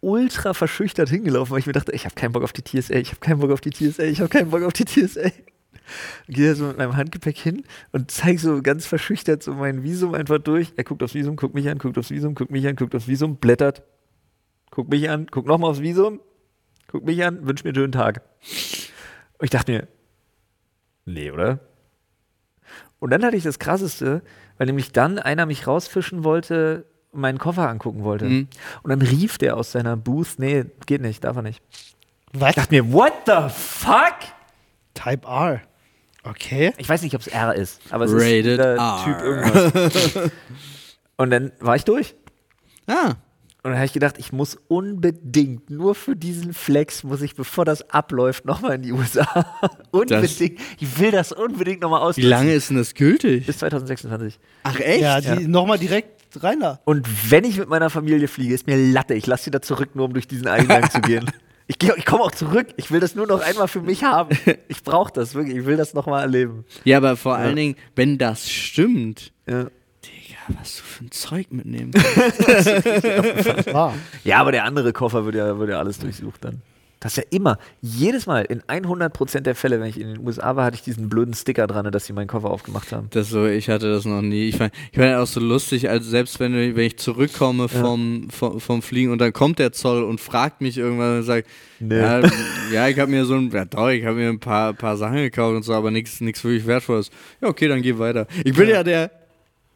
[0.00, 3.10] ultra verschüchtert hingelaufen, weil ich mir dachte, ich habe keinen Bock auf die TSA, ich
[3.10, 5.30] habe keinen Bock auf die TSA, ich habe keinen Bock auf die TSA.
[6.28, 10.14] Gehe da so mit meinem Handgepäck hin und zeige so ganz verschüchtert so mein Visum
[10.14, 10.72] einfach durch.
[10.76, 13.06] Er guckt aufs Visum, guckt mich an, guckt aufs Visum, guckt mich an, guckt aufs
[13.06, 13.82] Visum, blättert,
[14.70, 16.20] guckt mich an, guckt nochmal aufs Visum,
[16.88, 18.22] guckt mich an, wünscht mir einen schönen Tag.
[19.36, 19.88] Und ich dachte mir,
[21.04, 21.60] nee, oder?
[22.98, 24.22] Und dann hatte ich das Krasseste,
[24.60, 28.26] weil nämlich dann einer mich rausfischen wollte, und meinen Koffer angucken wollte.
[28.26, 28.48] Mhm.
[28.82, 31.62] Und dann rief der aus seiner Booth, nee, geht nicht, darf er nicht.
[32.34, 32.50] Was?
[32.50, 34.16] Ich dachte mir, what the fuck?
[34.92, 35.62] Type R.
[36.24, 36.74] Okay.
[36.76, 39.00] Ich weiß nicht, ob es R ist, aber es Rated ist dieser R.
[39.02, 40.30] Typ irgendwas.
[41.16, 42.14] Und dann war ich durch.
[42.86, 43.14] Ah.
[43.62, 47.64] Und dann habe ich gedacht, ich muss unbedingt, nur für diesen Flex, muss ich, bevor
[47.64, 49.46] das abläuft, nochmal in die USA.
[49.90, 50.58] unbedingt.
[50.80, 52.30] ich will das unbedingt nochmal Wie ausnutzen.
[52.30, 53.46] lange ist denn das gültig?
[53.46, 54.38] Bis 2026.
[54.62, 55.02] Ach, echt?
[55.02, 56.10] Ja, die nochmal direkt
[56.42, 56.80] rein da.
[56.84, 59.14] Und wenn ich mit meiner Familie fliege, ist mir Latte.
[59.14, 61.26] Ich lasse sie da zurück, nur um durch diesen Eingang zu gehen.
[61.66, 62.66] Ich, geh- ich komme auch zurück.
[62.78, 64.36] Ich will das nur noch einmal für mich haben.
[64.66, 65.56] Ich brauche das wirklich.
[65.58, 66.64] Ich will das nochmal erleben.
[66.82, 69.66] Ja, aber vor allen Dingen, wenn das stimmt, Ja.
[70.58, 71.92] Was du für ein Zeug mitnehmen.
[74.24, 76.62] Ja, aber der andere Koffer wird ja, wird ja alles durchsucht dann.
[77.00, 80.54] Das ist ja immer, jedes Mal, in 100% der Fälle, wenn ich in den USA
[80.54, 83.08] war, hatte ich diesen blöden Sticker dran, dass sie meinen Koffer aufgemacht haben.
[83.10, 84.50] Das so, ich hatte das noch nie.
[84.50, 88.60] Ich fand, ich fand auch so lustig, als selbst wenn, wenn ich zurückkomme vom, vom,
[88.60, 91.48] vom Fliegen und dann kommt der Zoll und fragt mich irgendwann und sagt,
[91.80, 92.20] ja,
[92.70, 95.16] ja, ich habe mir so ein, ja doch, ich habe mir ein paar, paar Sachen
[95.16, 97.10] gekauft und so, aber nichts nichts wirklich Wertvolles.
[97.40, 98.26] Ja, okay, dann geh weiter.
[98.44, 99.10] Ich bin ja, der,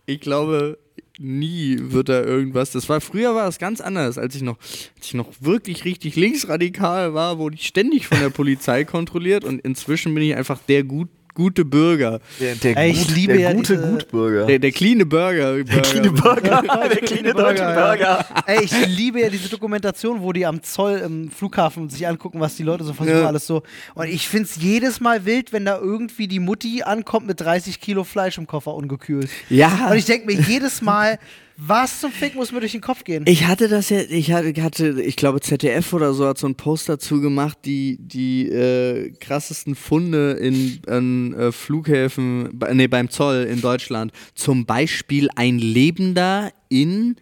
[0.07, 0.79] ich glaube,
[1.19, 2.73] nie wird da irgendwas.
[2.73, 4.59] Das war früher war das ganz anders, als ich noch,
[4.97, 9.61] als ich noch wirklich richtig linksradikal war, wurde ich ständig von der Polizei kontrolliert und
[9.61, 12.21] inzwischen bin ich einfach der gut, gute Bürger.
[12.41, 14.47] Der, der, Ey, ich gut, liebe der ja gute diese- Gutbürger.
[14.47, 15.63] Der, der cleane Burger.
[15.65, 16.63] Der cleane Burger.
[16.89, 18.25] der cleane deutsche Burger.
[18.47, 22.57] Ey, ich liebe ja diese Dokumentation, wo die am Zoll im Flughafen sich angucken, was
[22.57, 23.27] die Leute so versuchen, Ja.
[23.27, 23.63] alles so.
[23.95, 28.05] Und ich find's jedes Mal wild, wenn da irgendwie die Mutti ankommt mit 30 Kilo
[28.05, 29.29] Fleisch im Koffer ungekühlt.
[29.51, 29.89] Ja.
[29.91, 31.19] Und ich denke mir jedes Mal,
[31.57, 33.25] was zum Fick muss mir durch den Kopf gehen?
[33.27, 36.89] Ich hatte das ja, ich hatte, ich glaube ZDF oder so hat so einen Post
[36.89, 43.61] dazu gemacht, die die äh, krassesten Funde in, an äh, Flughäfen, nee, beim Zoll in
[43.61, 44.13] Deutschland.
[44.35, 47.17] Zum Beispiel ein lebender in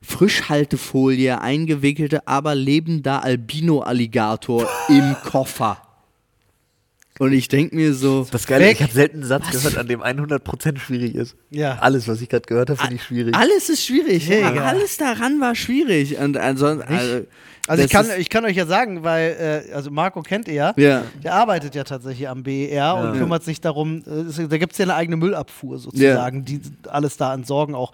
[0.00, 5.87] Frischhaltefolie eingewickelte, aber lebender Albino-Alligator im Koffer.
[7.18, 8.74] Und ich denke mir so, Das Geile, Weg.
[8.76, 11.34] ich habe selten einen Satz gehört, an dem 100% schwierig ist.
[11.50, 11.78] Ja.
[11.80, 13.34] Alles, was ich gerade gehört habe, finde ich schwierig.
[13.34, 14.28] alles ist schwierig.
[14.28, 14.54] Mega.
[14.54, 16.16] Ja, alles daran war schwierig.
[16.18, 17.26] Und ansonsten, also,
[17.66, 20.54] Also ich das kann, ich kann euch ja sagen, weil, äh, also Marco kennt ihr
[20.54, 20.74] ja.
[20.76, 21.02] Ja.
[21.24, 23.20] Der arbeitet ja tatsächlich am BER und Ja.
[23.20, 27.34] kümmert sich darum, äh, da gibt es ja eine eigene Müllabfuhr sozusagen, die alles da
[27.34, 27.92] entsorgen auch.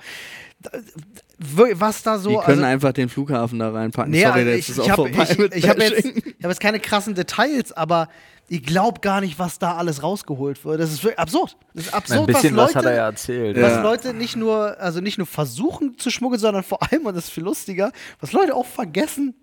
[1.38, 2.30] Was da so.
[2.30, 4.12] die können also, einfach den Flughafen da reinpacken.
[4.12, 6.04] nee, Sorry, also ich, ist ich auch habe vorbei ich, ich hab jetzt,
[6.42, 8.08] hab jetzt keine krassen Details, aber
[8.48, 10.80] ich glaube gar nicht, was da alles rausgeholt wird.
[10.80, 11.56] Das ist wirklich absurd.
[11.74, 13.56] Das ist absurd, Ein bisschen was was, Leute, hat er ja erzählt.
[13.60, 13.82] was Ja.
[13.82, 17.30] Leute nicht nur, also nicht nur versuchen zu schmuggeln, sondern vor allem, und das ist
[17.30, 19.34] viel lustiger, was Leute auch vergessen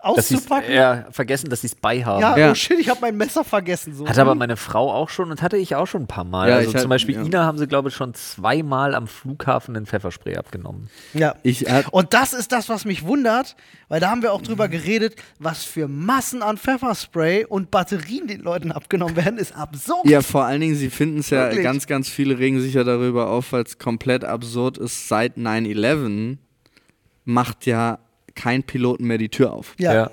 [0.00, 0.72] auszupacken.
[0.72, 2.20] ja, vergessen, dass sie es bei haben.
[2.22, 2.50] Ja, Ja.
[2.52, 3.94] oh shit, ich habe mein Messer vergessen.
[3.94, 4.06] So.
[4.08, 6.48] Hatte aber meine Frau auch schon und hatte ich auch schon ein paar Mal.
[6.48, 7.22] Ja, also halt- zum Beispiel ja.
[7.22, 10.88] Ina haben sie, glaube ich, schon zweimal am Flughafen den Pfefferspray abgenommen.
[11.14, 11.34] ja.
[11.42, 13.56] Ich, Und das ist das, was mich wundert,
[13.88, 18.40] weil da haben wir auch drüber geredet, was für Massen an Pfefferspray und Batterien den
[18.40, 20.06] Leuten abgenommen werden, ist absurd.
[20.06, 21.62] ja, vor allen Dingen, sie finden es ja, Wirklich?
[21.64, 25.08] ganz, ganz viele regen sich ja darüber auf, weil es komplett absurd ist.
[25.08, 26.38] Seit 9-11
[27.24, 27.98] macht ja
[28.38, 29.74] kein Piloten mehr die Tür auf.
[29.78, 30.10] Ja.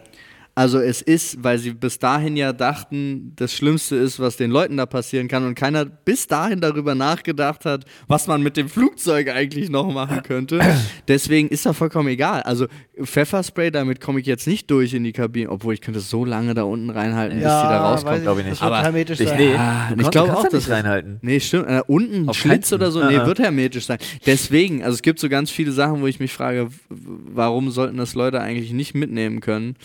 [0.58, 4.78] Also es ist, weil sie bis dahin ja dachten, das Schlimmste ist, was den Leuten
[4.78, 9.28] da passieren kann und keiner bis dahin darüber nachgedacht hat, was man mit dem Flugzeug
[9.30, 10.62] eigentlich noch machen könnte.
[11.10, 12.42] Deswegen ist das vollkommen egal.
[12.44, 12.68] Also
[13.04, 16.24] Pfefferspray, damit komme ich jetzt nicht durch in die Kabine, obwohl ich könnte es so
[16.24, 18.16] lange da unten reinhalten, bis die da rauskommt.
[18.16, 18.62] weiß glaub ich nicht.
[18.62, 19.38] Aber hermetisch Ich, sein.
[19.38, 21.20] nee, Ah, ich glaube auch, da dass reinhalten.
[21.22, 21.68] Nee, stimmt.
[21.68, 23.02] Äh, unten ein Auf Schlitz keinen- oder so.
[23.02, 23.26] Ah, Nee, ah.
[23.28, 23.98] wird hermetisch sein.
[24.26, 28.16] Deswegen, also es gibt so ganz viele Sachen, wo ich mich frage, warum sollten das
[28.16, 29.76] Leute eigentlich nicht mitnehmen können?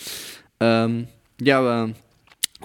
[0.61, 1.09] Ähm,
[1.41, 1.91] ja, aber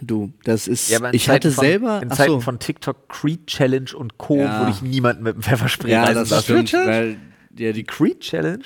[0.01, 0.89] du, das ist.
[0.89, 2.01] Ja, ich Zeiten hatte von, selber.
[2.01, 2.39] In Zeiten so.
[2.41, 4.37] von TikTok, Creed Challenge und Co.
[4.37, 4.59] Ja.
[4.59, 6.43] würde ich niemanden mit dem Pfefferspray ja, das lassen.
[6.43, 6.73] stimmt.
[6.73, 7.17] Weil,
[7.57, 8.63] ja, die, Creed Challenge?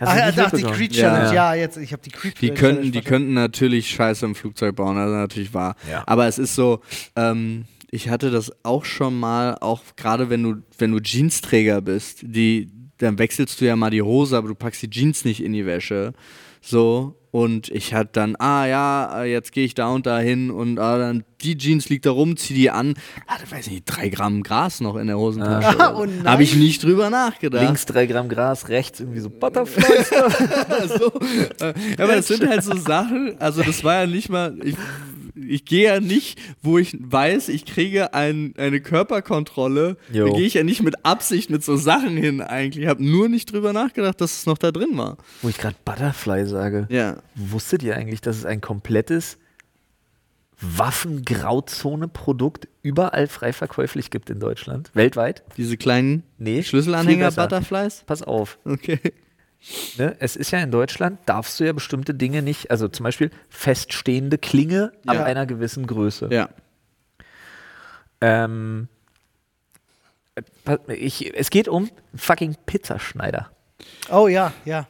[0.00, 0.62] Ach, ja, ach, die?
[0.62, 1.02] Creed Ja.
[1.02, 1.34] Challenge.
[1.34, 4.74] Ja, jetzt, ich habe die Creed die Challenge könnten, die könnten natürlich Scheiße im Flugzeug
[4.74, 5.76] bauen, also natürlich wahr.
[5.88, 6.02] Ja.
[6.06, 6.80] Aber es ist so,
[7.14, 12.20] ähm, ich hatte das auch schon mal, auch gerade wenn du, wenn du Jeansträger bist,
[12.22, 15.52] die, dann wechselst du ja mal die Hose, aber du packst die Jeans nicht in
[15.52, 16.14] die Wäsche.
[16.62, 20.78] So, und ich hatte dann, ah ja, jetzt gehe ich da und da hin und
[20.78, 22.94] ah, dann die Jeans liegt da rum, zieh die an.
[23.26, 25.80] Ah, da weiß ich nicht, drei Gramm Gras noch in der Hosentasche.
[25.80, 26.06] Ah, oh.
[26.24, 27.64] Habe ich nicht drüber nachgedacht.
[27.64, 30.10] Links drei Gramm Gras, rechts irgendwie so Butterflies.
[30.98, 31.12] so.
[31.64, 34.76] äh, Ja, aber das sind halt so Sachen, also das war ja nicht mal, ich,
[35.34, 40.26] ich gehe ja nicht, wo ich weiß, ich kriege ein, eine Körperkontrolle, Jo.
[40.28, 42.84] da gehe ich ja nicht mit Absicht mit so Sachen hin eigentlich.
[42.84, 45.16] Ich habe nur nicht drüber nachgedacht, dass es noch da drin war.
[45.42, 46.86] Wo ich gerade Butterfly sage.
[46.90, 47.16] Ja.
[47.34, 49.38] Wusstet ihr eigentlich, dass es ein komplettes
[50.60, 54.90] Waffengrauzone-Produkt überall frei verkäuflich gibt in Deutschland?
[54.94, 55.42] Weltweit?
[55.56, 57.32] Diese kleinen Nee, Schlüsselanhänger.
[57.32, 58.04] Butterflies?
[58.06, 58.58] Pass auf.
[58.64, 59.00] Okay.
[59.96, 60.16] Ne?
[60.18, 64.36] Es ist ja in Deutschland, darfst du ja bestimmte Dinge nicht, also zum Beispiel feststehende
[64.38, 65.24] Klinge ab Ja.
[65.24, 66.28] einer gewissen Größe.
[66.32, 66.48] Ja.
[68.20, 68.88] Ähm,
[70.66, 73.50] äh, ich, es geht um fucking Pizzaschneider.
[74.10, 74.86] Oh ja, ja.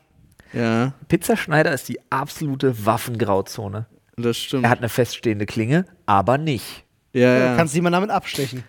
[0.53, 3.87] Ja, Pizzaschneider ist die absolute Waffengrauzone.
[4.17, 4.65] das stimmt.
[4.65, 6.85] Er hat eine feststehende Klinge, aber nicht.
[7.15, 7.57] ja, Du ja.
[7.57, 8.63] kannst niemand damit abstechen.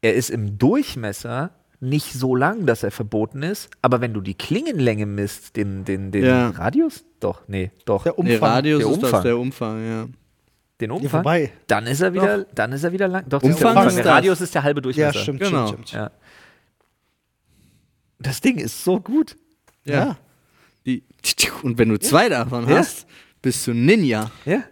[0.00, 1.50] Er ist im Durchmesser
[1.80, 6.10] nicht so lang, dass er verboten ist, aber wenn du die Klingenlänge misst, den, den,
[6.10, 6.50] den Ja.
[6.50, 8.38] Radius, doch, nee, doch, Der Umfang.
[8.50, 9.22] Radius Der ist das Umfang.
[9.24, 10.06] der Umfang, ja.
[10.80, 11.52] den Ja, Umfang, vorbei.
[11.68, 13.28] dann ist er wieder, dann ist er wieder lang.
[13.28, 13.98] Doch, das ist der Umfang Umfang.
[13.98, 14.12] ist Der.
[14.12, 15.14] Radius ist der halbe Durchmesser.
[15.16, 15.66] Ja, stimmt, Genau.
[15.68, 16.02] stimmt, stimmt.
[16.02, 16.10] Ja.
[18.18, 19.36] Das Ding ist so gut.
[19.84, 20.16] Ja.
[20.86, 21.02] Die,
[21.62, 22.78] und wenn du zwei davon Ja.
[22.78, 23.06] hast,
[23.42, 24.30] bist du Ninja.
[24.44, 24.62] Ja.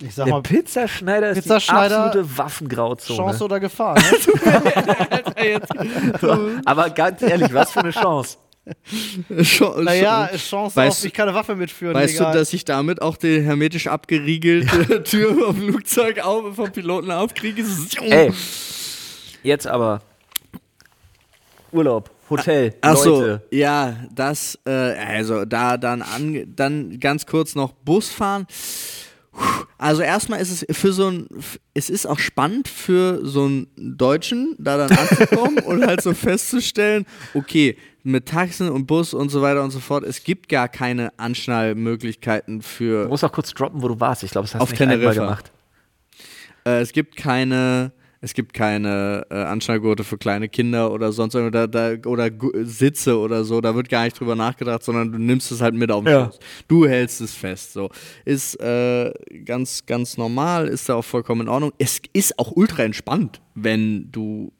[0.00, 3.16] Ich sag Der mal, Pizzaschneider ist Pizzaschneider, die absolute Waffengrauzone.
[3.18, 3.94] Chance oder Gefahr.
[3.94, 5.60] Ne?
[6.66, 8.36] Aber ganz ehrlich, was für eine Chance.
[9.42, 11.94] Schon- naja, Chance Weißt auf, du- ich kann eine Waffe mitführen.
[11.94, 12.32] Weißt egal.
[12.32, 17.64] du, dass ich damit auch die hermetisch abgeriegelte Tür vom Flugzeug auf, vom Piloten aufkriege?
[18.00, 18.32] Ey,
[19.44, 20.02] jetzt aber
[21.72, 23.42] Urlaub, Hotel, Achso, Leute.
[23.50, 28.46] ja, das, äh, also da dann an, dann ganz kurz noch Bus fahren.
[29.78, 31.28] Also erstmal ist es für so ein,
[31.74, 37.04] es ist auch spannend für so einen Deutschen, da dann anzukommen und halt so festzustellen,
[37.34, 41.12] okay, mit Taxen und Bus und so weiter und so fort, es gibt gar keine
[41.18, 44.22] Anschnallmöglichkeiten Du für, musst auch kurz droppen, wo du warst.
[44.22, 45.22] Ich glaube, das hast du nicht einmal Teneriffa.
[45.22, 45.52] gemacht.
[46.64, 51.68] äh, es gibt keine, es gibt keine äh, Anschnallgurte für kleine Kinder oder sonst irgendwas,
[51.70, 52.30] da, oder
[52.64, 55.90] Sitze oder so, da wird gar nicht drüber nachgedacht, sondern du nimmst es halt mit
[55.90, 56.26] auf den Ja.
[56.26, 56.38] Schoß.
[56.68, 57.90] Du hältst es fest, so.
[58.24, 59.12] Ist äh,
[59.44, 61.72] ganz, ganz normal, ist da auch vollkommen in Ordnung.
[61.78, 64.52] Es ist auch ultra entspannt, wenn du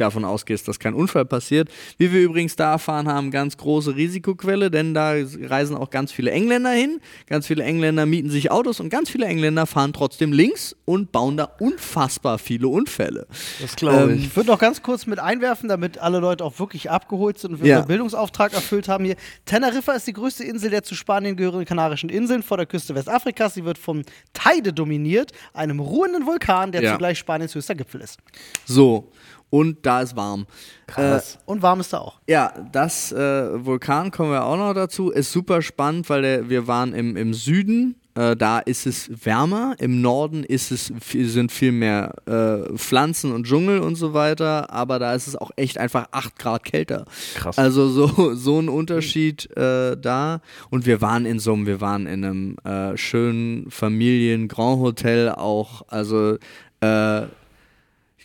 [0.00, 1.68] davon ausgehst, dass kein Unfall passiert.
[1.98, 6.30] Wie wir übrigens da erfahren haben, ganz große Risikoquelle, denn da reisen auch ganz viele
[6.30, 7.00] Engländer hin.
[7.26, 11.36] Ganz viele Engländer mieten sich Autos und ganz viele Engländer fahren trotzdem links und bauen
[11.36, 13.26] da unfassbar viele Unfälle.
[13.60, 17.38] Das glaube Ich würde noch ganz kurz mit einwerfen, damit alle Leute auch wirklich abgeholt
[17.38, 17.76] sind und wir Ja.
[17.76, 19.16] unseren Bildungsauftrag erfüllt haben hier.
[19.44, 23.54] Teneriffa ist die größte Insel der zu Spanien gehörigen Kanarischen Inseln vor der Küste Westafrikas.
[23.54, 26.92] Sie wird vom Teide dominiert, einem ruhenden Vulkan, der Ja.
[26.92, 28.18] zugleich Spaniens höchster Gipfel ist.
[28.64, 29.10] So,
[29.50, 30.46] und da ist warm.
[30.86, 31.38] Krass.
[31.46, 32.20] Und warm ist da auch.
[32.26, 35.10] Ja, das äh, Vulkan kommen wir auch noch dazu.
[35.10, 37.96] Ist super spannend, weil der, wir waren im, im Süden.
[38.14, 39.76] Äh, da ist es wärmer.
[39.78, 44.70] Im Norden ist es, sind viel mehr äh, Pflanzen und Dschungel und so weiter.
[44.72, 47.04] Aber da ist es auch echt einfach 8 Grad kälter.
[47.34, 47.56] Krass.
[47.58, 50.40] Also so, so ein Unterschied äh, da.
[50.68, 55.82] Und wir waren in so einem, wir waren in einem äh, schönen Familien-Grand Hotel auch.
[55.88, 56.38] Also
[56.80, 57.22] äh,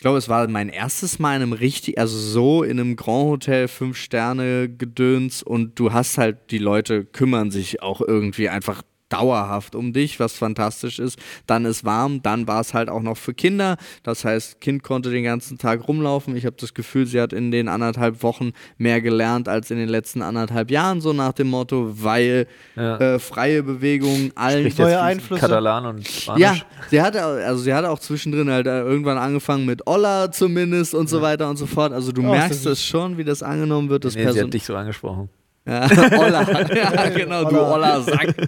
[0.04, 3.68] glaube, es war mein erstes Mal in einem richtig, also so in einem Grand Hotel,
[3.68, 9.76] fünf Sterne Gedöns und du hast halt, die Leute kümmern sich auch irgendwie einfach dauerhaft
[9.76, 11.20] um dich, was fantastisch ist.
[11.48, 13.78] Dann ist warm, dann war es halt auch noch für Kinder.
[14.04, 16.36] Das heißt, Kind konnte den ganzen Tag rumlaufen.
[16.36, 19.90] Ich habe das Gefühl, sie hat in den anderthalb Wochen mehr gelernt als in den
[19.90, 22.98] letzten anderthalb Jahren, so nach dem Motto, weil Ja.
[22.98, 25.42] äh, freie Bewegung allen Spricht Neue Einflüsse.
[25.42, 26.42] Katalan und Spanisch.
[26.42, 26.56] ja,
[26.90, 31.08] sie hatte, also sie hatte auch zwischendrin halt äh, irgendwann angefangen mit Olla zumindest und
[31.10, 31.94] so weiter und so fort.
[31.94, 34.44] Also du Oh, merkst das es schon, wie das angenommen wird, das Nee, sie Person.
[34.46, 35.30] hat dich so angesprochen.
[35.66, 35.84] Ja,
[36.18, 36.68] Olla.
[36.76, 37.98] ja, genau, du Olla.
[37.98, 38.36] Olla Sack.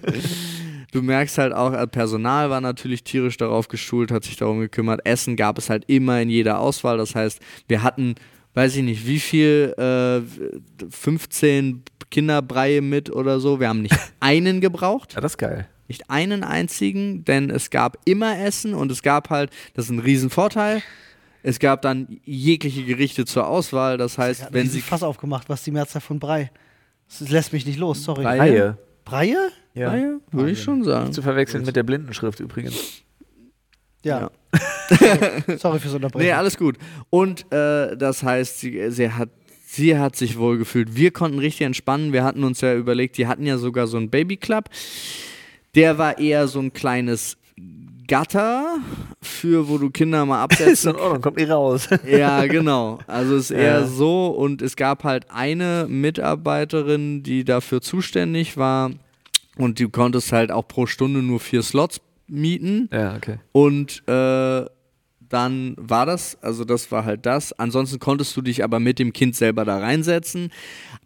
[0.91, 5.01] Du merkst halt auch, äh, Personal war natürlich tierisch darauf geschult, hat sich darum gekümmert.
[5.03, 6.97] Essen gab es halt immer in jeder Auswahl.
[6.97, 8.15] Das heißt, wir hatten,
[8.53, 10.21] weiß ich nicht, wie viel, äh,
[10.89, 13.59] 15 Kinderbreie mit oder so.
[13.59, 15.15] Wir haben nicht einen gebraucht.
[15.15, 15.67] Ja, das ist geil.
[15.89, 19.99] Nicht einen einzigen, denn es gab immer Essen und es gab halt, das ist ein
[19.99, 20.81] Riesenvorteil,
[21.43, 23.97] es gab dann jegliche Gerichte zur Auswahl.
[23.97, 24.79] Das heißt, wenn sie.
[24.79, 26.51] Fass aufgemacht, was die Mehrzahl von Brei?
[27.07, 28.23] Das lässt mich nicht los, sorry.
[28.23, 28.37] Brei?
[28.39, 28.77] Reihe.
[29.03, 29.51] Breie?
[29.73, 29.95] Ja.
[29.95, 31.11] Ja, würde ich schon sagen.
[31.11, 33.03] Zu verwechseln mit der Blindenschrift übrigens.
[34.03, 34.29] Ja.
[35.57, 36.27] sorry fürs Unterbrechen.
[36.27, 36.77] Nee, alles gut.
[37.09, 39.29] Und äh, das heißt, sie, sie, hat,
[39.65, 40.95] sie hat sich wohl gefühlt.
[40.95, 42.13] Wir konnten richtig entspannen.
[42.13, 44.65] Wir hatten uns ja überlegt, die hatten ja sogar so einen Babyclub.
[45.73, 47.37] Der war eher so ein kleines
[48.07, 48.77] Gatter
[49.21, 51.87] für, wo du Kinder mal Ist absetzen in Ordnung, kommt eh raus.
[52.07, 52.99] Ja, genau.
[53.07, 53.87] Also es ist eher Ja.
[53.87, 58.91] so und es gab halt eine Mitarbeiterin, die dafür zuständig war
[59.57, 63.37] und du konntest halt auch pro Stunde nur vier Slots mieten ja, okay.
[63.51, 64.65] und äh,
[65.29, 67.51] dann war das, also das war halt das.
[67.53, 70.51] Ansonsten konntest du dich aber mit dem Kind selber da reinsetzen.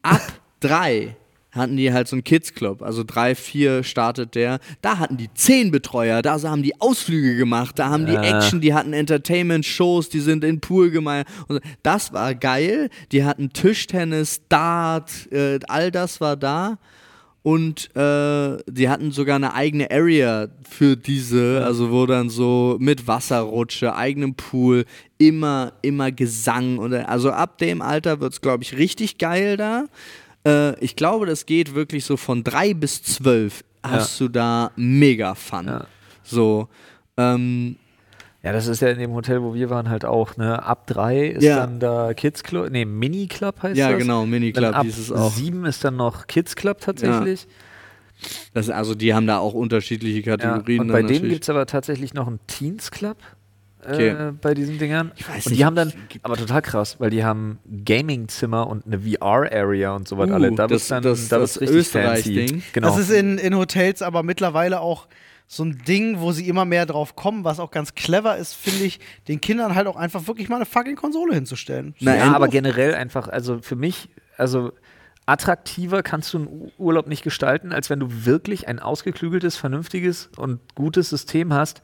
[0.02, 0.22] Ab
[0.60, 1.16] drei
[1.60, 4.60] hatten die halt so einen Kids Club, also drei, vier startet der.
[4.82, 8.38] Da hatten die zehn Betreuer, da haben die Ausflüge gemacht, da haben die Ah.
[8.38, 11.28] Action, die hatten Entertainment-Shows, die sind in Pool gemeint.
[11.48, 11.62] Und so.
[11.84, 12.89] das war geil.
[13.12, 16.78] Die hatten Tischtennis, Dart, äh, all das war da.
[17.41, 23.08] Und äh, die hatten sogar eine eigene Area für diese, also wo dann so mit
[23.08, 24.84] Wasserrutsche, eigenem Pool,
[25.17, 26.78] immer, immer Gesang.
[26.80, 29.86] Und, äh, also ab dem Alter wird es, glaube ich, richtig geil da.
[30.50, 35.36] Äh, ich glaube, das geht wirklich so von drei bis zwölf hast du da mega
[35.36, 35.68] Fun.
[35.68, 35.86] Ja.
[36.24, 36.68] So.
[37.18, 37.78] Ähm,
[38.44, 40.64] Ja, das ist ja in dem Hotel, wo wir waren, halt auch, ne?
[40.64, 41.58] Ab drei ist Ja.
[41.58, 44.00] dann da Kids Club, nee, Mini Club heißt ja, das.
[44.00, 45.32] genau, Miniclub Dann ab hieß es auch.
[45.34, 47.48] sieben ist dann noch Kids Club tatsächlich.
[48.54, 50.38] Das, also die haben da auch unterschiedliche Ja.
[50.38, 50.82] Kategorien.
[50.82, 53.18] Und bei denen gibt es aber tatsächlich noch einen Teens Club.
[53.88, 54.10] Okay.
[54.10, 55.12] Äh, bei diesen Dingern.
[55.15, 58.86] Ich weiß und nicht, die haben dann, aber total krass, weil die haben Gaming-Zimmer und
[58.86, 60.52] eine VR-Area und so was Uh, alle.
[60.52, 62.48] Da das- dann, das- da das richtig Österreich-Ding.
[62.50, 62.63] fancy.
[62.74, 62.88] Genau.
[62.88, 65.08] Das ist in, in Hotels aber mittlerweile auch
[65.48, 68.84] so ein Ding, wo sie immer mehr drauf kommen, was auch ganz clever ist, finde
[68.84, 71.96] ich, den Kindern halt auch einfach wirklich mal eine fucking Konsole hinzustellen.
[72.00, 74.74] Na, ja, end- aber generell einfach, also für mich, also
[75.26, 80.60] attraktiver kannst du einen Urlaub nicht gestalten, als wenn du wirklich ein ausgeklügeltes, vernünftiges und
[80.76, 81.82] gutes System hast,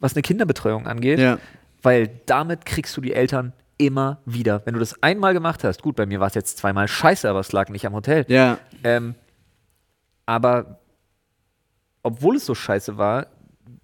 [0.00, 1.18] was eine Kinderbetreuung angeht.
[1.18, 1.38] Ja.
[1.82, 4.62] Weil damit kriegst du die Eltern immer wieder.
[4.64, 7.40] Wenn du das einmal gemacht hast, gut, bei mir war es jetzt zweimal scheiße, aber
[7.40, 8.24] es lag nicht am Hotel.
[8.28, 9.14] Ja, Ähm,
[10.24, 10.80] aber
[12.02, 13.26] obwohl es so scheiße war,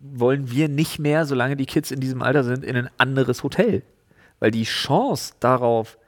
[0.00, 3.82] wollen wir nicht mehr, solange die Kids in diesem Alter sind, in ein anderes Hotel.
[4.40, 5.98] Weil die Chance darauf,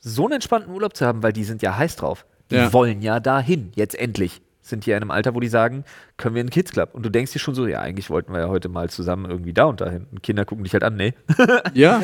[0.00, 2.26] so einen entspannten Urlaub zu haben, weil die sind ja heiß drauf.
[2.50, 2.72] Die Ja.
[2.72, 4.40] wollen ja dahin, jetzt endlich.
[4.62, 5.84] Sind die in einem Alter, wo die sagen,
[6.16, 6.90] können wir in den Kids Club?
[6.94, 9.52] Und du denkst dir schon so, ja, eigentlich wollten wir ja heute mal zusammen irgendwie
[9.52, 10.06] da und dahin.
[10.12, 11.14] Und Kinder gucken dich halt an, nee.
[11.74, 12.00] ja.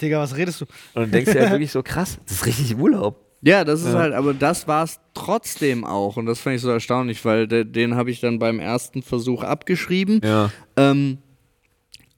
[0.00, 0.64] Digga, was redest du?
[0.94, 3.20] Und dann denkst du halt wirklich so, krass, das ist richtig Urlaub.
[3.42, 3.98] Ja, das ist Ja.
[3.98, 6.16] halt, aber das war es trotzdem auch.
[6.16, 9.42] Und das fand ich so erstaunlich, weil de, den habe ich dann beim ersten Versuch
[9.42, 10.20] abgeschrieben.
[10.24, 10.50] Ja.
[10.76, 11.18] Ähm,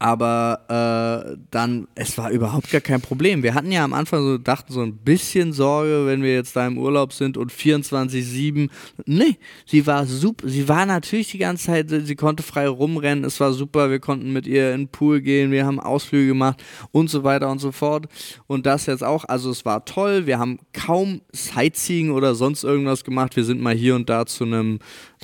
[0.05, 3.43] Aber äh, dann, es war überhaupt gar kein Problem.
[3.43, 6.67] Wir hatten ja am Anfang so, dachten so ein bisschen Sorge, wenn wir jetzt da
[6.67, 8.69] im Urlaub sind und 24-7.
[9.07, 10.47] Nee, sie war super.
[10.47, 13.89] Sie war natürlich die ganze Zeit, sie konnte frei rumrennen, es war super.
[13.89, 16.63] Wir konnten mit ihr in den Pool gehen, wir haben Ausflüge gemacht
[16.93, 18.05] und so weiter und so fort.
[18.47, 19.25] Und das jetzt auch.
[19.25, 20.27] Also, es war toll.
[20.27, 23.37] Wir haben kaum Sightseeing oder sonst irgendwas gemacht.
[23.37, 24.81] Wir sind mal hier und da zu einem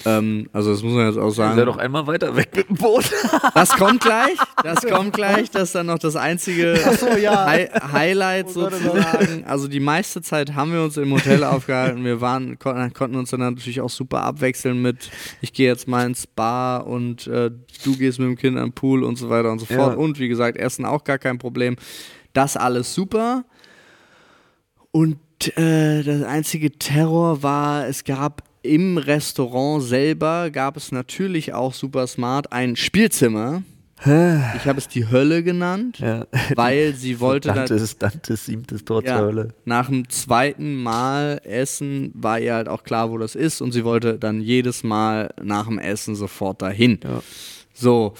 [0.07, 1.57] ähm, also das muss man jetzt auch sagen.
[1.57, 3.11] Sei doch einmal weiter weg mit dem Boot.
[3.55, 7.47] Das kommt gleich, das kommt gleich, das ist dann noch das einzige so, ja.
[7.47, 9.45] Hi Highlight Oh Gott, oh sozusagen.
[9.45, 12.05] Also die meiste Zeit haben wir uns im Hotel aufgehalten.
[12.05, 16.07] Wir waren, kon konnten uns dann natürlich auch super abwechseln mit, ich gehe jetzt mal
[16.07, 17.51] ins Spa und äh,
[17.85, 19.95] du gehst mit dem Kind am Pool und so weiter und so fort.
[19.95, 19.99] Ja.
[19.99, 21.77] Und wie gesagt, Essen auch gar kein Problem.
[22.33, 23.45] Das alles super.
[24.93, 25.19] Und
[25.57, 32.07] äh, das einzige Terror war, es gab im Restaurant selber, gab es natürlich auch super
[32.07, 33.63] smart ein Spielzimmer.
[34.03, 36.27] Ich habe es die Hölle genannt, Ja.
[36.55, 39.49] weil sie wollte dann Dantes, Dantes siebtes Tor zur ja, Hölle.
[39.65, 43.85] nach dem zweiten Mal Essen war ihr halt auch klar, wo das ist und sie
[43.85, 47.01] wollte dann jedes Mal nach dem Essen sofort dahin.
[47.05, 47.23] Ja.
[47.75, 48.15] So,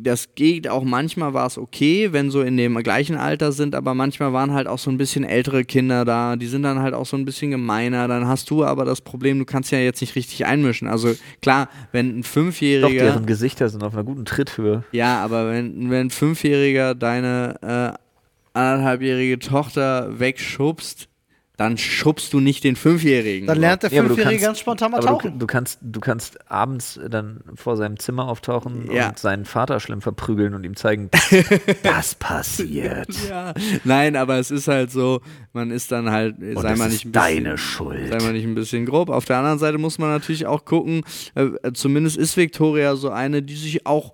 [0.00, 3.94] das geht auch manchmal war es okay, wenn so in dem gleichen Alter sind, aber
[3.94, 7.06] manchmal waren halt auch so ein bisschen ältere Kinder da, die sind dann halt auch
[7.06, 8.08] so ein bisschen gemeiner.
[8.08, 10.88] Dann hast du aber das Problem, du kannst ja jetzt nicht richtig einmischen.
[10.88, 13.04] Also klar, wenn ein Doch, Fünfjähriger.
[13.04, 14.84] deren Gesichter sind auf einer guten Tritthöhe.
[14.92, 21.08] Ja, aber wenn, wenn ein Fünfjähriger deine äh, anderthalbjährige Tochter wegschubst,
[21.56, 23.46] dann schubst du nicht den Fünfjährigen.
[23.46, 25.38] Dann lernt der Ja, Fünfjährige kannst- ganz spontan mal Aber du, tauchen.
[25.38, 29.10] du, kannst, du kannst abends dann vor seinem Zimmer auftauchen Ja.
[29.10, 31.10] und seinen Vater schlimm verprügeln und ihm zeigen,
[31.84, 33.08] das passiert.
[33.28, 33.54] ja.
[33.84, 35.20] Nein, aber es ist halt so,
[35.52, 38.08] man ist dann halt, Und sei mal ist nicht ein bisschen, deine Schuld.
[38.10, 39.08] Sei mal nicht ein bisschen grob.
[39.10, 41.02] Auf der anderen Seite muss man natürlich auch gucken,
[41.36, 44.12] äh, zumindest ist Victoria so eine, die sich auch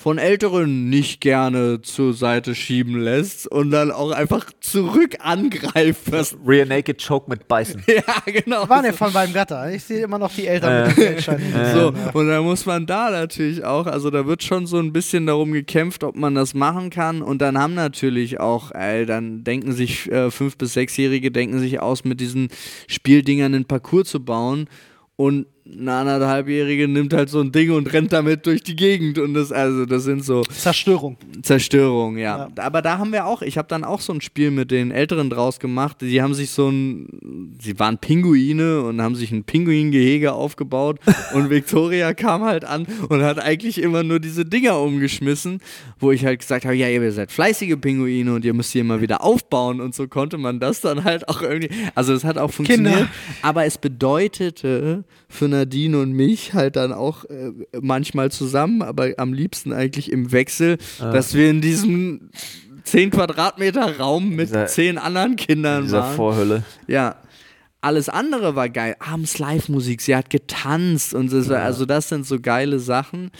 [0.00, 6.10] von Älteren nicht gerne zur Seite schieben lässt und dann auch einfach zurück angreift.
[6.10, 7.84] Was, Rear Naked Choke mit Beißen.
[7.86, 8.66] ja, genau.
[8.66, 9.70] War der von beim Gatter.
[9.70, 11.40] Ich sehe immer noch die Eltern mit dem Geldschein.
[11.74, 15.26] So, und da muss man da natürlich auch, also da wird schon so ein bisschen
[15.26, 17.20] darum gekämpft, ob man das machen kann.
[17.20, 21.80] Und dann haben natürlich auch, ey, dann denken sich äh, fünf- bis sechsjährige, denken sich
[21.80, 22.48] aus, mit diesen
[22.88, 24.66] Spieldingern einen Parcours zu bauen.
[25.16, 25.46] Und
[25.78, 29.18] eine anderthalbjährige nimmt halt so ein Ding und rennt damit durch die Gegend.
[29.18, 31.16] Und das, also, das sind so Zerstörung.
[31.42, 32.48] Zerstörung, ja.
[32.56, 35.30] Aber da haben wir auch, ich habe dann auch so ein Spiel mit den Älteren
[35.30, 35.98] draus gemacht.
[36.00, 40.98] Die haben sich so ein, sie waren Pinguine und haben sich ein Pinguingehege aufgebaut.
[41.34, 45.60] und Victoria kam halt an und hat eigentlich immer nur diese Dinger umgeschmissen,
[45.98, 49.00] wo ich halt gesagt habe, ja, ihr seid fleißige Pinguine und ihr müsst die immer
[49.00, 49.80] wieder aufbauen.
[49.80, 52.94] Und so konnte man das dann halt auch irgendwie, also es hat auch funktioniert.
[52.94, 53.10] Kinder.
[53.42, 59.32] Aber es bedeutete für Nadine und mich halt dann auch äh, manchmal zusammen, aber am
[59.32, 62.30] liebsten eigentlich im Wechsel, dass wir in diesem
[62.84, 66.16] 10 Quadratmeter Raum mit Dieser- zehn anderen Kindern Dieser waren.
[66.16, 66.62] Vorhölle.
[66.86, 67.16] Ja.
[67.82, 68.94] Alles andere war geil.
[68.98, 73.30] Abends Live-Musik, sie hat getanzt und das war, also das sind so geile Sachen.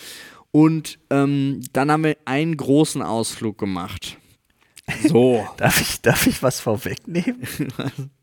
[0.50, 4.16] Und ähm, dann haben wir einen großen Ausflug gemacht.
[5.09, 5.46] So.
[5.56, 7.42] Darf ich, darf ich was vorwegnehmen?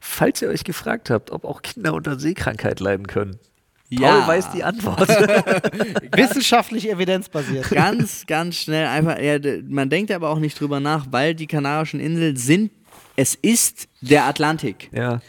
[0.00, 3.38] Falls ihr euch gefragt habt, ob auch Kinder unter Seekrankheit leiden können.
[3.92, 4.28] Paul Ja.
[4.28, 5.08] weiß die Antwort.
[6.16, 7.70] Wissenschaftlich evidenzbasiert.
[7.70, 12.00] ganz, ganz schnell einfach, ja, man denkt aber auch nicht drüber nach, weil die Kanarischen
[12.00, 12.70] Inseln sind,
[13.16, 14.88] es ist der Atlantik.
[14.92, 15.20] ja.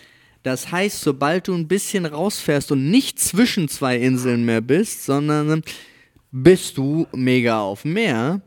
[0.44, 5.62] Das heißt, sobald du ein bisschen rausfährst und nicht zwischen zwei Inseln mehr bist, sondern
[6.32, 8.42] bist du mega auf dem Meer.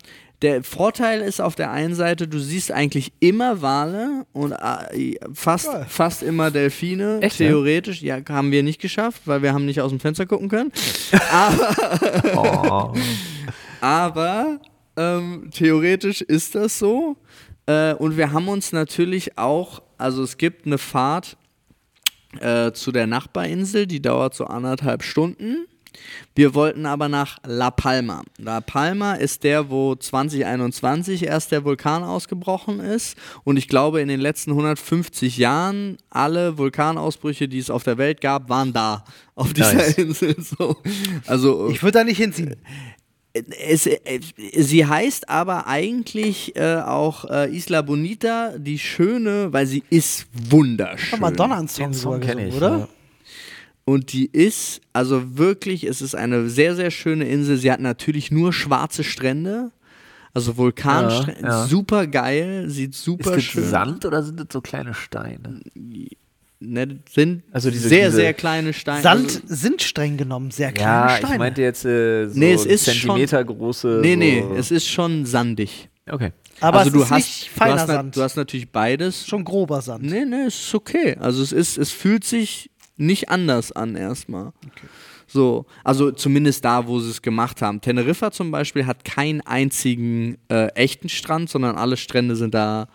[0.44, 5.70] Der Vorteil ist auf der einen Seite, du siehst eigentlich immer Wale und äh, fast,
[5.88, 7.22] fast immer Delfine.
[7.22, 7.48] Echt, ja?
[7.48, 10.70] Theoretisch, ja, haben wir nicht geschafft, weil wir haben nicht aus dem Fenster gucken können.
[12.36, 12.92] Oh.
[13.80, 14.60] Aber
[14.98, 17.16] ähm, theoretisch ist das so.
[17.64, 21.38] Äh, und wir haben uns natürlich auch, also es gibt eine Fahrt
[22.40, 25.66] äh, zu der Nachbarinsel, die dauert so anderthalb Stunden.
[26.34, 28.22] Wir wollten aber nach La Palma.
[28.38, 33.16] La Palma ist der, wo 2021 erst der Vulkan ausgebrochen ist.
[33.44, 38.20] Und ich glaube, in den letzten 150 Jahren, alle Vulkanausbrüche, die es auf der Welt
[38.20, 39.04] gab, waren da,
[39.34, 39.98] auf dieser Nice.
[39.98, 40.36] Insel.
[40.58, 40.76] So.
[41.26, 42.56] Also, Ich würde da nicht hinziehen.
[43.32, 44.20] es, äh,
[44.56, 51.20] sie heißt aber eigentlich äh, auch äh, Isla Bonita, die schöne, weil sie ist wunderschön.
[51.20, 52.54] Madonna einen Song, Song kenne ich.
[52.54, 52.78] oder?
[52.78, 52.88] Ja.
[53.86, 57.58] Und die ist, also wirklich, es ist eine sehr, sehr schöne Insel.
[57.58, 59.70] Sie hat natürlich nur schwarze Strände.
[60.32, 61.66] Also Vulkanstrände, Ja, ja.
[61.66, 63.64] super geil, sieht super Ist das schön.
[63.68, 65.60] Sand oder sind das so kleine Steine?
[66.60, 69.02] ne, sind Also diese- sehr, diese- sehr kleine Steine.
[69.02, 71.32] Sand Also, sind streng genommen sehr kleine Ja, Steine.
[71.34, 74.00] ich meinte jetzt äh, so Nee, es ist Zentimeter große.
[74.02, 74.54] nee, nee, so.
[74.54, 75.88] es ist schon sandig.
[76.10, 76.32] Okay.
[76.60, 78.16] aber also es du ist hast, nicht du feiner hast, na- Sand.
[78.16, 79.26] du hast natürlich beides.
[79.26, 80.04] schon grober Sand.
[80.04, 81.16] Nee, nee, es ist okay.
[81.18, 84.52] Also es ist, es fühlt sich nicht anders an erstmal.
[85.26, 87.80] So, also zumindest da, wo sie es gemacht haben.
[87.80, 92.88] Teneriffa zum Beispiel hat keinen einzigen äh, echten Strand, sondern alle Strände sind da,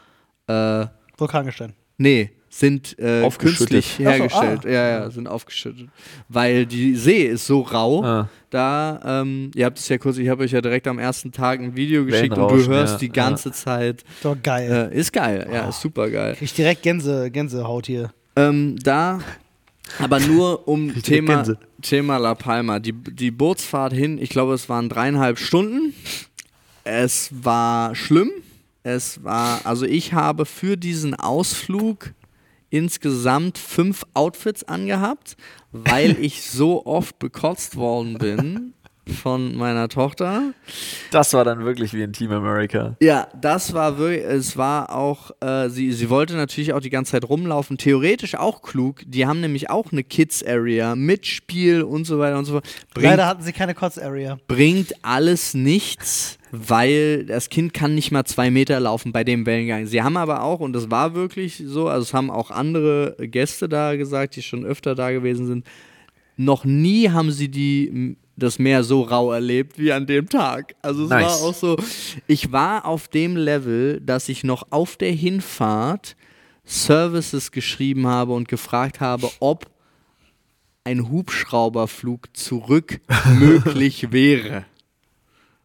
[0.48, 0.86] äh,
[1.18, 1.74] Vulkangestein.
[1.98, 4.66] nee, sind äh, künstlich Ach so, hergestellt.
[4.66, 4.70] ah.
[4.70, 5.90] Ja, ja, sind aufgeschüttet.
[6.28, 8.04] Weil die See ist so rau.
[8.04, 8.30] Ah.
[8.50, 11.60] Da, ähm, ihr habt es ja kurz, ich habe euch ja direkt am ersten Tag
[11.60, 14.04] ein Video geschickt und du hörst ja, die ganze Zeit.
[14.24, 14.90] Doch geil.
[14.92, 16.34] Äh, ist geil, ja, ist super geil.
[16.34, 18.12] Krieg ich direkt Gänse, Gänsehaut hier.
[18.36, 19.20] Ähm, da,
[19.98, 21.44] aber nur um Thema.
[21.82, 22.80] Thema La Palma.
[22.80, 25.94] Die, die Bootsfahrt hin, ich glaube, es waren dreieinhalb Stunden.
[26.84, 28.32] Es war schlimm.
[28.84, 32.14] Es war, also ich habe für diesen Ausflug
[32.70, 35.38] insgesamt fünf Outfits angehabt,
[35.72, 38.74] weil ich so oft bekotzt worden bin
[39.10, 40.54] von meiner Tochter.
[41.12, 42.96] Das war dann wirklich wie in Team America.
[43.02, 47.12] Ja, das war wirklich, es war auch, äh, sie, sie wollte natürlich auch die ganze
[47.12, 52.20] Zeit rumlaufen, theoretisch auch klug, die haben nämlich auch eine Kids-Area mit Spiel und so
[52.20, 52.66] weiter und so fort.
[52.94, 54.38] Bringt, Leider hatten sie keine Kotz-Area.
[54.48, 59.86] bringt alles nichts, weil das Kind kann nicht mal zwei Meter laufen bei dem Wellengang.
[59.86, 63.70] Sie haben aber auch, und das war wirklich so, also es haben auch andere Gäste
[63.70, 65.66] da gesagt, die schon öfter da gewesen sind,
[66.38, 70.76] noch nie haben sie die das Meer so rau erlebt wie an dem Tag.
[70.82, 71.24] Also es Nice.
[71.26, 71.78] war auch so,
[72.28, 76.16] ich war auf dem Level, dass ich noch auf der Hinfahrt
[76.66, 79.66] Services geschrieben habe und gefragt habe, ob
[80.84, 83.00] ein Hubschrauberflug zurück
[83.40, 84.66] möglich wäre.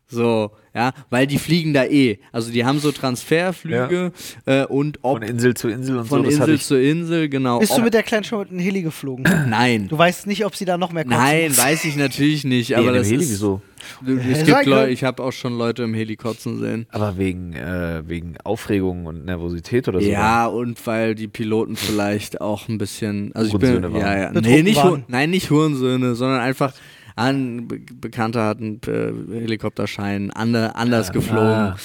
[0.07, 2.19] So, ja, weil die fliegen da eh.
[2.31, 4.13] Also die haben so Transferflüge
[4.45, 6.31] äh, und ob Von Insel zu Insel und von so.
[6.31, 7.59] Das hatte Insel zu Insel, genau.
[7.59, 9.25] Bist du mit der Kleinen schon mit einem Heli geflogen?
[9.49, 9.89] nein.
[9.89, 12.93] Du weißt nicht, ob sie da noch mehr kotzen Nein, weiß ich natürlich nicht, aber
[12.93, 13.63] das Heli, ist wieso?
[14.07, 14.61] Ja, Es gibt ja.
[14.63, 16.87] Leute, ich habe auch schon Leute im Heli kotzen sehen.
[16.91, 20.07] Aber wegen, äh, wegen Aufregung und Nervosität oder so.
[20.07, 24.01] Ja, und weil die Piloten vielleicht auch ein bisschen, also ich bin, Hurensöhne waren.
[24.01, 26.73] ja, ja, nee, nicht, nein, nicht Hurensöhne, sondern einfach
[27.17, 31.75] ein Be Bekannter hat einen äh, Helikopterschein ande, anders geflogen.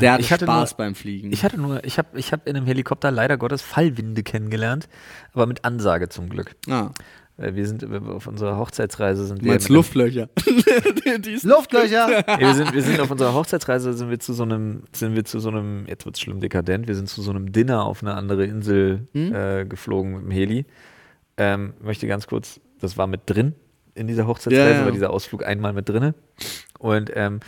[0.00, 1.30] Der hatte, Ich hatte Spaß nur- beim Fliegen.
[1.32, 4.88] Ich hatte nur, ich habe ich hab in einem Helikopter leider Gottes Fallwinde kennengelernt,
[5.32, 6.56] aber mit Ansage zum Glück.
[6.68, 6.90] ah,
[7.36, 10.28] Äh, Wir sind auf unserer Hochzeitsreise sind du wir meinst Luftlöcher.
[11.44, 12.24] Luftlöcher!
[12.38, 15.38] Wir, sind, wir sind auf unserer Hochzeitsreise sind wir zu so einem, sind wir zu
[15.38, 18.44] so einem, jetzt wird's schlimm dekadent, wir sind zu so einem Dinner auf eine andere
[18.44, 19.32] Insel Hm?
[19.34, 20.66] äh, geflogen mit dem Heli.
[21.36, 23.54] Ähm, möchte ganz kurz, das war mit drin
[23.98, 24.84] in dieser Hochzeitsreise, Ja, ja.
[24.84, 26.14] war dieser Ausflug einmal mit drinne.
[26.78, 27.40] Und ähm,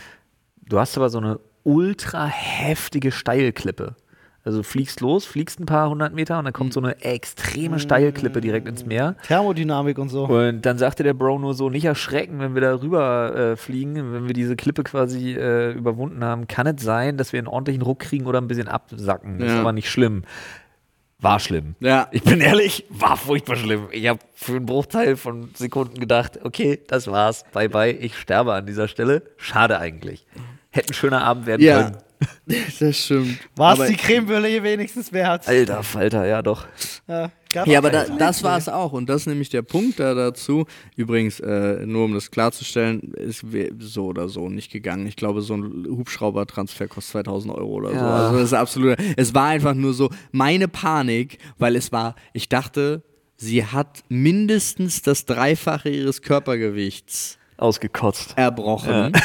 [0.67, 3.95] du hast aber so eine ultra heftige Steilklippe.
[4.43, 7.77] Also du fliegst los, fliegst ein paar hundert Meter und dann kommt so eine extreme
[7.77, 9.15] Steilklippe direkt ins Meer.
[9.27, 10.25] Thermodynamik und so.
[10.25, 14.13] Und dann sagte der Bro nur so, nicht erschrecken, wenn wir da rüber äh, fliegen,
[14.13, 17.83] wenn wir diese Klippe quasi äh, überwunden haben, kann es sein, dass wir einen ordentlichen
[17.83, 19.37] Ruck kriegen oder ein bisschen absacken.
[19.37, 20.23] Das ist aber nicht schlimm.
[21.21, 21.75] War schlimm.
[21.79, 22.07] Ja.
[22.11, 23.87] Ich bin ehrlich, war furchtbar schlimm.
[23.91, 28.53] Ich habe für einen Bruchteil von Sekunden gedacht, okay, das war's, bye bye, ich sterbe
[28.53, 29.21] an dieser Stelle.
[29.37, 30.25] Schade eigentlich.
[30.71, 31.97] Hätte ein schöner Abend werden Ja, können.
[32.79, 33.37] das stimmt.
[33.55, 35.47] War es die Creme wenigstens wert?
[35.47, 36.65] Alter Falter, ja doch.
[37.07, 37.31] Ja,
[37.65, 38.93] Ja, aber da, das war es auch.
[38.93, 40.65] Und das ist nämlich der Punkt da dazu.
[40.95, 43.45] Übrigens, äh, nur um das klarzustellen, ist
[43.79, 45.07] so oder so nicht gegangen.
[45.07, 47.95] Ich glaube, so ein Hubschraubertransfer kostet 2000 Euro oder so.
[47.95, 48.15] Ja.
[48.27, 48.97] Also das ist absolut.
[49.17, 53.03] Es war einfach nur so meine Panik, weil es war, ich dachte,
[53.37, 58.33] sie hat mindestens das Dreifache ihres Körpergewichts Ausgekotzt.
[58.37, 59.13] erbrochen.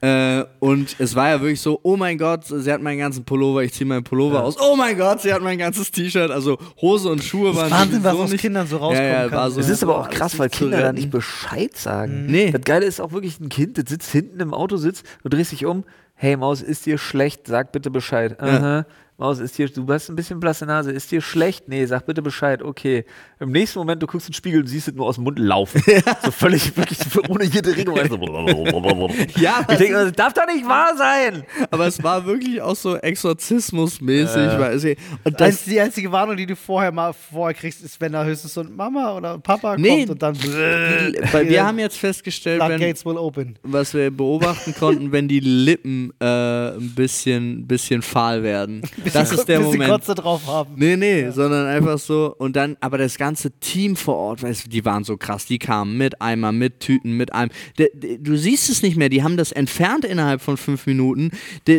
[0.00, 3.64] Äh, und es war ja wirklich so, oh mein Gott, sie hat meinen ganzen Pullover,
[3.64, 4.56] ich ziehe meinen Pullover aus.
[4.60, 6.30] Oh mein Gott, sie hat mein ganzes T-Shirt.
[6.30, 9.28] Also Hose und Schuhe waren Wahnsinn, was sowieso aus nicht, Kindern so rauskommen ja, ja,
[9.28, 9.38] kann.
[9.38, 12.26] War so, Es ist aber so auch krass, weil Kinder da nicht Bescheid sagen.
[12.26, 12.52] Nee.
[12.52, 15.50] Das Geile ist auch wirklich ein Kind, das sitzt hinten im Auto, sitzt, du drehst
[15.50, 15.82] dich um,
[16.14, 18.40] hey Maus, ist dir schlecht, sag bitte Bescheid.
[18.40, 18.86] Aha.
[19.20, 21.66] Maus, ist dir, du hast ein bisschen blasse Nase, ist dir schlecht?
[21.66, 23.04] Nee, sag bitte Bescheid, okay.
[23.40, 25.40] Im nächsten Moment, du guckst in den Spiegel und siehst es nur aus dem Mund
[25.40, 25.82] laufen.
[26.24, 26.98] So völlig, wirklich
[27.28, 27.98] ohne jede Regung.
[27.98, 28.16] Also
[29.40, 31.42] Ja, ich denke, das darf doch nicht wahr sein.
[31.70, 34.58] aber es war wirklich auch so Exorzismus-mäßig.
[34.58, 38.00] weil es- und Das das, die einzige Warnung, die du vorher mal vorher kriegst, ist,
[38.00, 40.06] wenn da höchstens so ein Mama oder Papa Nee.
[40.06, 40.36] kommt und dann
[41.32, 43.58] weil wir haben jetzt festgestellt, wenn, Floodgates will open.
[43.64, 48.82] was wir beobachten konnten, wenn die Lippen äh, ein bisschen, bisschen fahl werden.
[49.12, 49.82] Das ist der Moment.
[49.82, 50.74] die Kotze drauf haben.
[50.76, 52.34] Nee, nee, sondern einfach so.
[52.38, 55.46] Und dann, aber das ganze Team vor Ort, weißt du, die waren so krass.
[55.46, 57.30] Die kamen mit Eimer, mit Tüten, mit
[57.78, 61.30] de, du siehst es nicht mehr, die haben das entfernt innerhalb von fünf Minuten.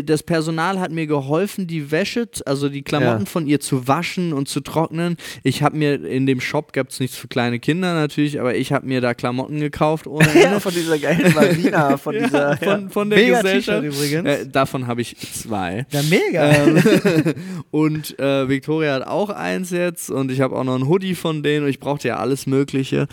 [0.06, 3.26] Das Personal hat mir geholfen, die Wäsche, also die Klamotten Ja.
[3.26, 5.18] von ihr zu waschen und zu trocknen.
[5.44, 8.72] Ich habe mir in dem Shop, gab es nichts für kleine Kinder natürlich, aber ich
[8.72, 10.28] habe mir da Klamotten gekauft ohne.
[10.40, 12.56] Ja, von dieser geilen Marina, von dieser.
[12.58, 13.84] von, von der Mega Gesellschaft.
[13.84, 14.28] Übrigens.
[14.28, 15.86] Äh, davon habe ich zwei.
[15.92, 16.52] Ja, mega.
[16.52, 16.78] Ähm,
[17.72, 21.44] und äh, Victoria hat auch eins jetzt und ich habe auch noch ein Hoodie von
[21.44, 23.08] denen und ich brauchte ja alles Mögliche.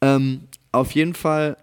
[0.00, 0.42] Ähm,
[0.72, 1.56] auf jeden Fall,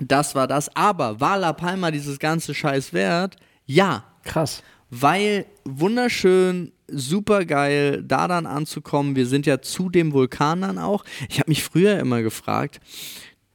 [0.00, 0.74] das war das.
[0.76, 3.36] Aber war La Palma dieses ganze Scheiß wert?
[3.66, 4.62] Ja, Krass.
[4.90, 9.16] weil wunderschön, super geil, da dann anzukommen.
[9.16, 11.04] Wir sind ja zu dem Vulkan dann auch.
[11.28, 12.80] Ich habe mich früher immer gefragt,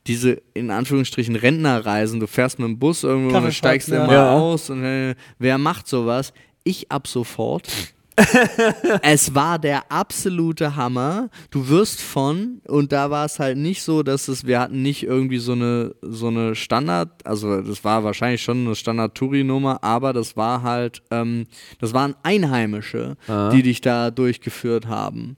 [0.08, 4.04] diese in Anführungsstrichen Rentnerreisen, du fährst mit dem Bus irgendwo und steigst ja.
[4.04, 4.32] immer Ja.
[4.32, 6.34] aus und äh, wer macht sowas?
[6.70, 7.68] Ich ab sofort.
[9.02, 11.32] es war der absolute Hammer.
[11.50, 15.02] Du wirst von, und da war es halt nicht so, dass es, wir hatten nicht
[15.02, 20.38] irgendwie so eine, so eine Standard, also das war wahrscheinlich schon eine Standard-Touri-Nummer, aber das
[20.38, 21.48] war halt, ähm,
[21.80, 23.18] das waren Einheimische,
[23.52, 25.36] die dich da durchgeführt haben.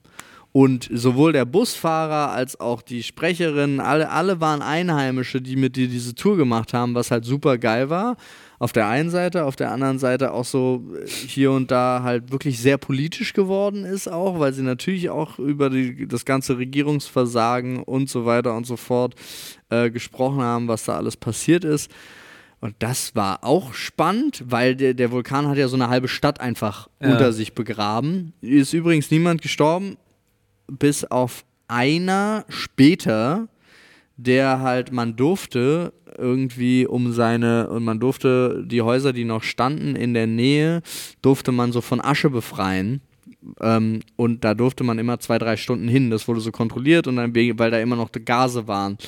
[0.52, 5.88] Und sowohl der Busfahrer als auch die Sprecherin, alle, alle waren Einheimische, die mit dir
[5.88, 8.18] diese Tour gemacht haben, was halt super geil war.
[8.62, 12.30] Auf der einen Seite, auf der anderen Seite auch so äh, hier und da halt
[12.30, 17.82] wirklich sehr politisch geworden ist auch, weil sie natürlich auch über die, das ganze Regierungsversagen
[17.82, 19.16] und so weiter und so fort
[19.70, 21.90] äh, gesprochen haben, was da alles passiert ist.
[22.60, 26.38] Und das war auch spannend, weil der, der Vulkan hat ja so eine halbe Stadt
[26.40, 27.10] einfach Ja.
[27.10, 28.32] unter sich begraben.
[28.42, 29.96] Ist übrigens niemand gestorben,
[30.68, 33.48] bis auf einer später,
[34.16, 39.96] der halt, man durfte irgendwie um seine, und man durfte die Häuser, die noch standen
[39.96, 40.82] in der Nähe,
[41.22, 43.00] durfte man so von Asche befreien.
[43.60, 46.10] Ähm, und da durfte man immer zwei, drei Stunden hin.
[46.10, 48.98] Das wurde so kontrolliert und dann, weil da immer noch Gase waren.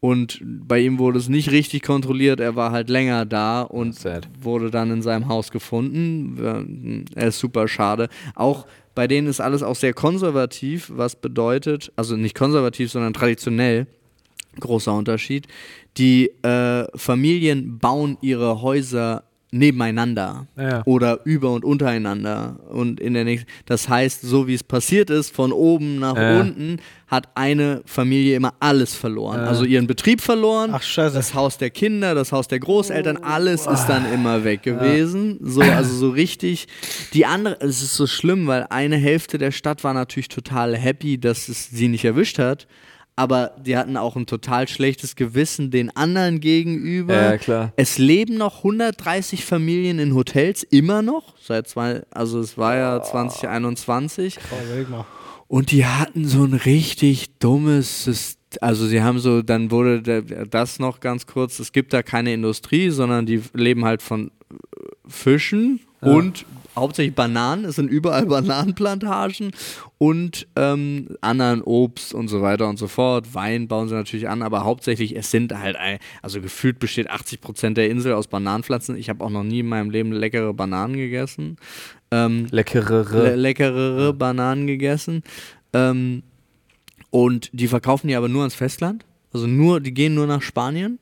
[0.00, 2.40] Und bei ihm wurde es nicht richtig kontrolliert.
[2.40, 4.28] Er war halt länger da und Sad.
[4.40, 7.06] wurde dann in seinem Haus gefunden.
[7.14, 8.08] Er ist super schade.
[8.34, 8.66] Auch
[8.96, 13.86] bei denen ist alles auch sehr konservativ, was bedeutet, also nicht konservativ, sondern traditionell.
[14.60, 15.46] Großer Unterschied.
[15.98, 19.24] Die äh, Familien bauen ihre Häuser
[19.54, 20.82] nebeneinander Ja.
[20.86, 25.34] oder über und untereinander und in der nächsten das heißt so wie es passiert ist
[25.34, 26.40] von oben nach Ja.
[26.40, 29.44] unten hat eine Familie immer alles verloren Ja.
[29.48, 33.84] also ihren Betrieb verloren Ach, das Haus der Kinder das Haus der Großeltern alles ist
[33.86, 36.66] dann immer weg gewesen so also so richtig
[37.12, 41.18] die andere es ist so schlimm weil eine Hälfte der Stadt war natürlich total happy
[41.18, 42.66] dass es sie nicht erwischt hat
[43.16, 47.14] aber die hatten auch ein total schlechtes Gewissen den anderen gegenüber.
[47.14, 47.72] Ja, klar.
[47.76, 53.02] Es leben noch 130 Familien in Hotels, immer noch, seit zwei, also es war ja
[53.02, 54.38] 2021.
[54.38, 55.04] Oh, überleg mal.
[55.48, 58.40] Und die hatten so ein richtig dummes System.
[58.60, 62.90] Also sie haben so, dann wurde das noch ganz kurz, es gibt da keine Industrie,
[62.90, 64.54] sondern die leben halt von äh,
[65.08, 66.44] Fischen und
[66.76, 69.52] hauptsächlich Bananen, es sind überall Bananenplantagen
[69.98, 73.34] und ähm, anderen Obst und so weiter und so fort.
[73.34, 75.76] Wein bauen sie natürlich an, aber hauptsächlich, es sind halt,
[76.22, 78.96] also gefühlt besteht 80% der Insel aus Bananenpflanzen.
[78.96, 81.56] Ich habe auch noch nie in meinem Leben leckere Bananen gegessen.
[82.10, 83.22] Ähm, Leckerere.
[83.22, 85.22] le leckerere Bananen gegessen.
[85.72, 86.22] Ähm,
[87.10, 89.04] und die verkaufen die aber nur ans Festland.
[89.32, 90.98] Also nur, die gehen nur nach Spanien.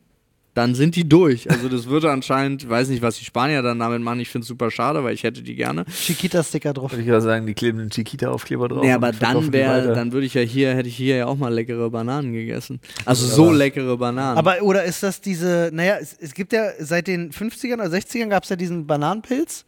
[0.60, 1.50] Dann sind die durch.
[1.50, 4.20] Also das würde anscheinend, weiß nicht, was die Spanier dann damit machen.
[4.20, 5.86] Ich finde es super schade, weil ich hätte die gerne.
[5.86, 6.92] Chiquita-Sticker drauf.
[6.92, 8.82] Würde ich gerade sagen, die kleben den Chiquita-Aufkleber drauf.
[8.82, 11.48] Nee, aber dann wäre, dann würde ich ja hier, hätte ich hier ja auch mal
[11.50, 12.78] leckere Bananen gegessen.
[13.06, 14.36] Also so leckere Bananen.
[14.36, 18.28] Aber oder ist das diese, naja, es, es gibt ja seit den 50ern oder 60ern
[18.28, 19.64] gab es ja diesen Bananenpilz.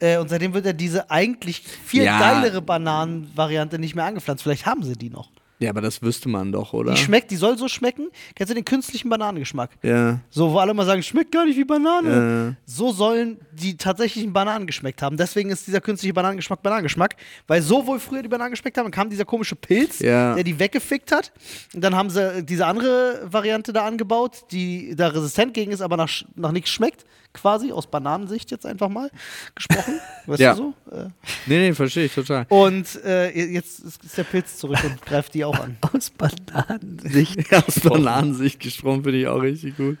[0.00, 2.18] Äh, und seitdem wird ja diese eigentlich viel Ja.
[2.18, 4.42] geilere Bananenvariante nicht mehr angepflanzt.
[4.42, 5.30] Vielleicht haben sie die noch.
[5.60, 6.92] Ja, aber das wüsste man doch, oder?
[6.94, 8.08] Die schmeckt, die soll so schmecken.
[8.34, 9.70] Kennst du den künstlichen Bananengeschmack?
[9.82, 10.18] ja.
[10.30, 12.56] So, wo alle mal sagen, schmeckt gar nicht wie Banane.
[12.58, 15.16] Äh, So sollen die tatsächlichen Bananen geschmeckt haben.
[15.16, 17.14] Deswegen ist dieser künstliche Bananengeschmack Bananengeschmack.
[17.46, 20.34] Weil so wohl früher die Bananen geschmeckt haben, dann kam dieser komische Pilz, Ja.
[20.34, 21.30] der die weggefickt hat.
[21.74, 25.96] Und dann haben sie diese andere Variante da angebaut, die da resistent gegen ist, aber
[25.96, 27.04] nach, nach nichts schmeckt.
[27.32, 29.08] Quasi aus Bananensicht jetzt einfach mal
[29.54, 30.00] gesprochen.
[30.26, 30.54] Weißt Ja.
[30.54, 30.96] du so?
[30.96, 31.04] Äh,
[31.46, 32.44] nee, nee, verstehe ich total.
[32.48, 35.76] Und äh, jetzt ist der Pilz zurück und greift die auch an.
[35.94, 37.52] Aus Bananensicht.
[37.54, 39.98] Aus Bananensicht gesprungen finde ich auch richtig gut.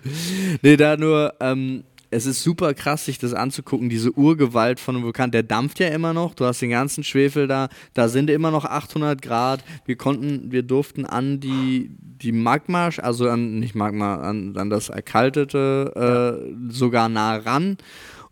[0.62, 5.04] Nee, da nur, ähm, es ist super krass, sich das anzugucken, diese Urgewalt von einem
[5.04, 5.30] Vulkan.
[5.30, 8.64] Der dampft ja immer noch, du hast den ganzen Schwefel da, da sind immer noch
[8.64, 9.62] 800 Grad.
[9.84, 14.88] Wir konnten, wir durften an die, die Magma, also an, nicht Magma, an, an das
[14.88, 17.76] Erkaltete äh, sogar nah ran.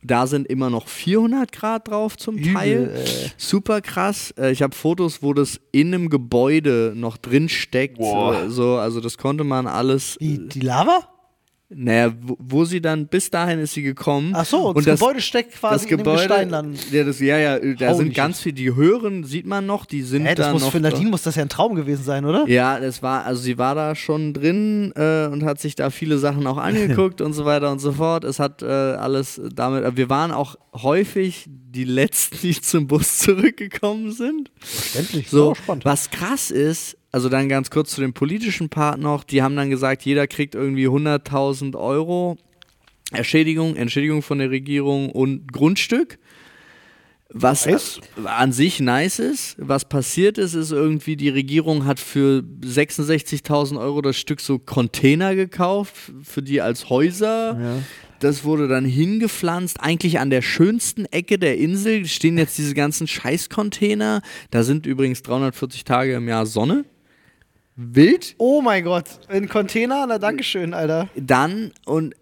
[0.02, 3.04] Da sind immer noch 400 Grad drauf zum Teil.
[3.36, 4.32] Super krass.
[4.38, 7.98] Äh, Ich habe Fotos, wo das in einem Gebäude noch drin steckt.
[7.98, 8.44] Boah.
[8.44, 10.16] Äh, So, also das konnte man alles.
[10.20, 11.08] Die, die Lava?
[11.70, 14.32] Naja, wo, wo sie dann, bis dahin ist sie gekommen.
[14.34, 16.74] Ach so, und das, Gebäude steckt quasi das Gebäude, in dem Gestein dann.
[16.90, 20.00] Ja, das, ja, ja, da Holy sind ganz viele, die höheren sieht man noch, die
[20.00, 20.72] sind das da muss noch.
[20.72, 22.48] für Nadine muss das ja ein Traum gewesen sein, oder?
[22.48, 26.16] Ja, das war, also sie war da schon drin äh, und hat sich da viele
[26.16, 28.24] Sachen auch angeguckt und so weiter und so fort.
[28.24, 33.18] Es hat äh, alles damit, äh, wir waren auch häufig die Letzten, die zum Bus
[33.18, 34.50] zurückgekommen sind.
[34.58, 35.28] Verständlich.
[35.28, 35.84] So, spannend.
[35.84, 39.70] was krass ist, also dann ganz kurz zu dem politischen Part noch, die haben dann
[39.70, 42.36] gesagt, jeder kriegt irgendwie 100.000 Euro
[43.12, 46.18] Entschädigung, Entschädigung von der Regierung und Grundstück.
[47.30, 48.00] Was Nice.
[48.24, 49.56] an sich nice ist.
[49.58, 55.34] Was passiert ist, ist irgendwie, die Regierung hat für 66.000 Euro das Stück so Container
[55.34, 57.82] gekauft, für die als Häuser.
[58.20, 63.06] Das wurde dann hingepflanzt, eigentlich an der schönsten Ecke der Insel stehen jetzt diese ganzen
[63.06, 64.22] Scheißcontainer.
[64.50, 66.84] Da sind übrigens 340 Tage im Jahr Sonne.
[67.80, 68.34] Wild.
[68.38, 70.04] Oh mein Gott, in Container?
[70.08, 71.08] Na, Dankeschön, Alter.
[71.14, 72.16] Dann und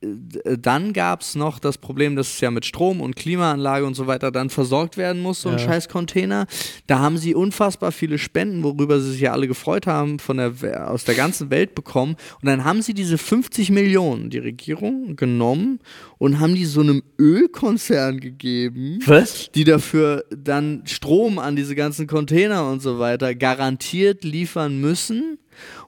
[0.00, 4.06] dann gab es noch das Problem, dass es ja mit Strom und Klimaanlage und so
[4.06, 5.64] weiter dann versorgt werden muss, so ein Ja.
[5.64, 6.46] scheiß Container.
[6.86, 10.88] Da haben sie unfassbar viele Spenden, worüber sie sich ja alle gefreut haben, von der,
[10.88, 12.14] aus der ganzen Welt bekommen.
[12.40, 15.80] Und dann haben sie diese 50 Millionen, die Regierung, genommen
[16.18, 19.50] und haben die so einem Ölkonzern gegeben Was?
[19.52, 25.38] die dafür dann Strom an diese ganzen Container und so weiter garantiert liefern müssen.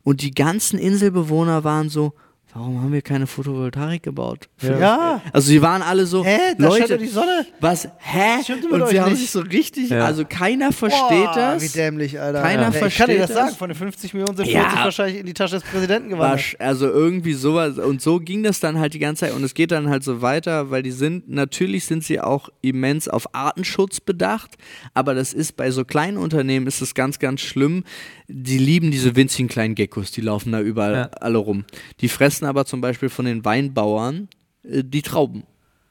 [0.03, 2.13] Und die ganzen Inselbewohner waren so,
[2.55, 4.49] warum haben wir keine Photovoltaik gebaut?
[4.61, 5.21] Ja.
[5.33, 6.39] Also sie waren alle so, Hä?
[6.59, 7.47] Da scheint Leute, doch die Sonne.
[7.61, 8.37] was, hä?
[8.71, 9.21] Und sie haben nicht.
[9.21, 10.05] sich so richtig, Ja.
[10.05, 11.63] also keiner versteht Boah, das.
[11.63, 12.43] Wie dämlich, Alter.
[12.43, 13.37] Keiner ja, Ich kann versteht dir das das.
[13.39, 14.63] sagen, von den 50 Millionen sind Ja.
[14.63, 16.39] 40 wahrscheinlich in die Tasche des Präsidenten gewandert.
[16.39, 17.79] Wasch, also irgendwie sowas.
[17.79, 19.35] Und so ging das dann halt die ganze Zeit.
[19.35, 23.09] Und es geht dann halt so weiter, weil die sind, natürlich sind sie auch immens
[23.09, 24.57] auf Artenschutz bedacht.
[24.95, 27.85] Aber das ist bei so kleinen Unternehmen ist es ganz, ganz schlimm.
[28.29, 31.11] Die lieben diese winzigen kleinen Geckos, die laufen da überall Ja.
[31.21, 31.65] alle rum.
[32.01, 34.29] Die fressen aber zum Beispiel von den Weinbauern
[34.65, 35.45] äh, die Trauben.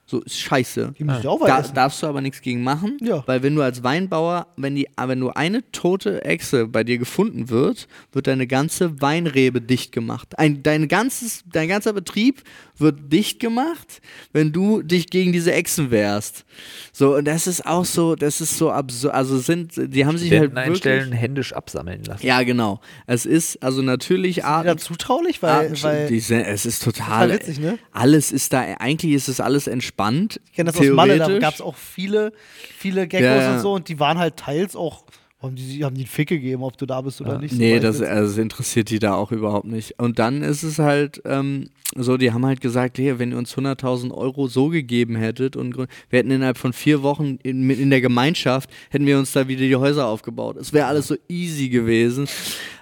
[0.06, 0.94] So ist scheiße.
[0.98, 1.76] Die müssen ja auch Da essen.
[1.76, 3.22] darfst du aber nichts gegen machen, Ja.
[3.28, 6.98] weil wenn du als Weinbauer, wenn, die, ah, wenn nur eine tote Echse bei dir
[6.98, 10.40] gefunden wird, wird deine ganze Weinrebe dicht gemacht.
[10.40, 12.42] Ein, dein, ganzes, dein ganzer Betrieb
[12.82, 14.02] wird dicht gemacht,
[14.34, 16.46] wenn du dich gegen diese Echsen wehrst.
[16.92, 19.14] So, und das ist auch so, das ist so absurd.
[19.14, 20.66] Also sind, die haben sich halt wirklich...
[20.66, 22.26] einstellen, händisch absammeln lassen.
[22.26, 22.82] Ja, genau.
[23.08, 27.28] Es ist also natürlich Wieder Arten, zutraulich, weil, Ah, weil die sind, es ist total.
[27.28, 27.80] Total witzig, ne?
[27.92, 30.40] Alles ist da, eigentlich ist es alles entspannt.
[30.46, 32.34] ich kenne das aus Malle, da gab es auch viele,
[32.78, 33.56] viele Geckos Ja, ja.
[33.56, 35.04] und so und die waren halt teils auch,
[35.42, 37.52] haben die, haben die einen Fick gegeben, ob du da bist oder nicht.
[37.52, 39.98] so Nee, das, also, das interessiert die da auch überhaupt nicht.
[39.98, 43.56] Und dann ist es halt ähm, so, die haben halt gesagt, hey, wenn ihr uns
[43.56, 48.02] 100.000 Euro so gegeben hättet und wir hätten innerhalb von vier Wochen in, in der
[48.02, 50.58] Gemeinschaft, hätten wir uns da wieder die Häuser aufgebaut.
[50.58, 52.28] Es wäre alles so easy gewesen.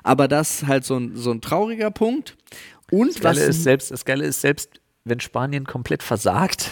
[0.02, 2.36] Aber das ist halt so ein, so ein trauriger Punkt.
[2.90, 6.72] Und Das Geile, was ist selbst, das Geile ist, selbst wenn Spanien komplett versagt,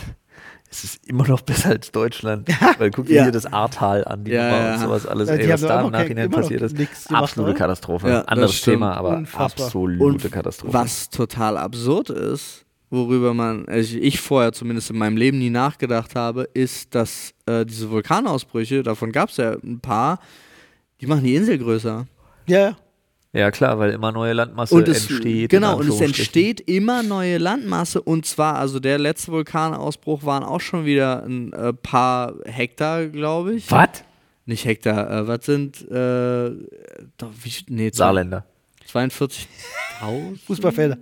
[0.69, 2.47] ist es immer noch besser als Deutschland.
[2.79, 3.23] Weil guck dir Ja.
[3.23, 4.73] hier das Ahrtal an, die Ja, Nummer ja.
[4.75, 5.29] und sowas alles.
[5.29, 6.75] Ja, Ey, was da im Nachhinein passiert ist,
[7.13, 7.57] absolute oder?
[7.59, 8.27] Katastrophe.
[8.27, 8.61] Anderes.
[8.61, 9.67] Thema, aber Unfassbar.
[9.67, 10.73] absolute Und Katastrophe.
[10.73, 16.15] was total absurd ist, worüber man, also ich vorher zumindest in meinem Leben nie nachgedacht
[16.15, 20.19] habe, ist, dass äh, diese Vulkanausbrüche, davon gab es ja ein paar,
[21.01, 22.05] die machen die Insel größer.
[22.47, 22.75] Ja,
[23.35, 23.51] ja.
[23.51, 25.49] Klar, weil immer neue Landmasse Und es, entsteht.
[25.49, 30.61] genau, und es entsteht immer neue Landmasse und zwar, also der letzte Vulkanausbruch waren auch
[30.61, 33.69] schon wieder ein äh, paar Hektar, glaube ich.
[33.71, 34.03] Was?
[34.45, 36.51] Nicht Hektar, äh, was sind, äh,
[37.17, 38.45] doch, wie, nee, Saarländer.
[38.91, 39.45] 42.000?
[40.45, 40.97] Fußballfelder.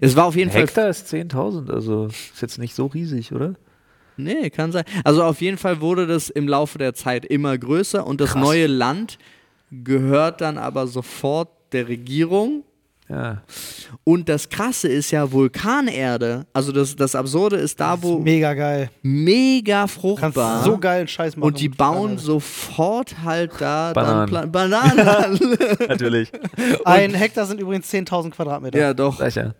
[0.00, 3.54] Es war auf jeden Fall Hektar ist 10.000, also ist jetzt nicht so riesig, oder?
[4.16, 4.84] Nee, kann sein.
[5.04, 8.42] Also auf jeden Fall wurde das im Laufe der Zeit immer größer und das Krass.
[8.42, 9.18] neue Land
[9.72, 12.64] gehört dann aber sofort der Regierung.
[13.08, 13.42] Ja.
[14.04, 16.46] Und das Krasse ist ja Vulkanerde.
[16.54, 18.90] Also das, das Absurde ist da, wo Mega geil.
[19.02, 20.62] mega Kannst fruchtbar.
[20.64, 21.46] so geilen Scheiß machen.
[21.48, 24.32] und die bauen sofort halt da Bananen.
[24.32, 25.58] dann Bananen.
[25.88, 26.30] Natürlich.
[26.84, 28.78] Ein Hektar sind übrigens 10.000 Quadratmeter.
[28.78, 29.20] ja, doch.
[29.20, 29.54] Sicher.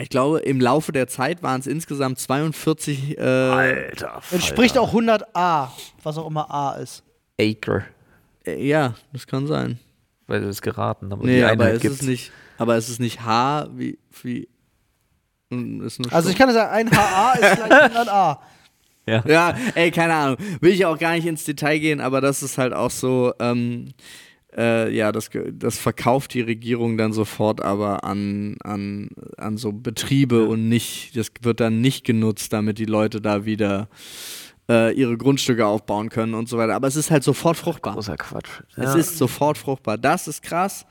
[0.00, 4.20] Ich glaube, im Laufe der Zeit waren es insgesamt 42 äh, Alter.
[4.32, 5.72] Entspricht auch 100 A,
[6.02, 7.02] was auch immer A ist.
[7.40, 7.84] Acre.
[8.46, 9.78] Äh, ja, das kann sein.
[10.26, 12.00] Weil das ist geraten, aber Nee, die aber Einheit es gibt's.
[12.00, 14.48] ist nicht, aber es ist nicht H wie, wie
[15.50, 18.42] ist nur Also ich kann sagen, ein HA ist gleich 100 A.
[19.08, 19.22] Ja.
[19.24, 22.58] ja, ey, keine Ahnung, will ich auch gar nicht ins Detail gehen, aber das ist
[22.58, 23.90] halt auch so, ähm,
[24.56, 30.48] äh, ja, das, das verkauft die Regierung dann sofort aber an, an, an so Betriebe
[30.48, 33.88] und nicht, das wird dann nicht genutzt, damit die Leute da wieder
[34.68, 36.74] äh, ihre Grundstücke aufbauen können und so weiter.
[36.74, 37.94] Aber es ist halt sofort fruchtbar.
[37.94, 38.48] Großer Quatsch.
[38.76, 38.94] Es Ja.
[38.94, 39.98] ist sofort fruchtbar.
[39.98, 40.86] Das ist krass.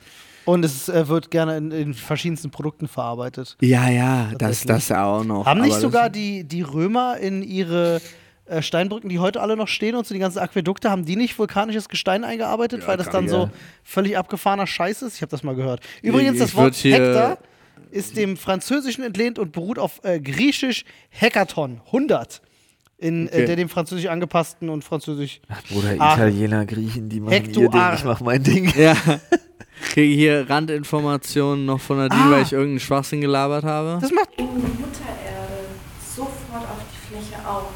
[0.46, 3.58] Und es äh, wird gerne in, in verschiedensten Produkten verarbeitet.
[3.62, 5.46] Ja, ja, das, das ja auch noch.
[5.46, 8.00] Haben nicht aber sogar das, die, die Römer in ihre
[8.46, 11.38] äh, Steinbrücken, die heute alle noch stehen und so die ganzen Aquädukte, haben die nicht
[11.40, 13.50] vulkanisches Gestein eingearbeitet, weil das dann kann- so ja.
[13.84, 15.16] völlig abgefahrener Scheiß ist?
[15.16, 15.80] Ich habe das mal gehört.
[16.04, 17.38] Übrigens, Ich- das ich Wort würd hier- Hektar
[17.90, 22.42] ist dem Französischen entlehnt und beruht auf äh, Griechisch Hekaton, 100.
[22.98, 23.46] In äh, Okay.
[23.48, 25.42] der dem Französisch angepassten und Französisch.
[25.70, 26.16] Bruder, Ach.
[26.18, 27.94] Italiener, Griechen, die machen ihr Ding, Hektoar.
[27.96, 28.72] ich mach mein Ding.
[28.78, 28.96] Ja.
[29.92, 32.32] Kriege hier Randinformationen noch von Nadine, Ah.
[32.32, 33.98] weil ich irgendeinen Schwachsinn gelabert habe.
[34.02, 34.30] Das macht.
[34.38, 34.62] in Mutter
[35.26, 35.66] Erde
[36.16, 37.68] sofort auf die Fläche auf,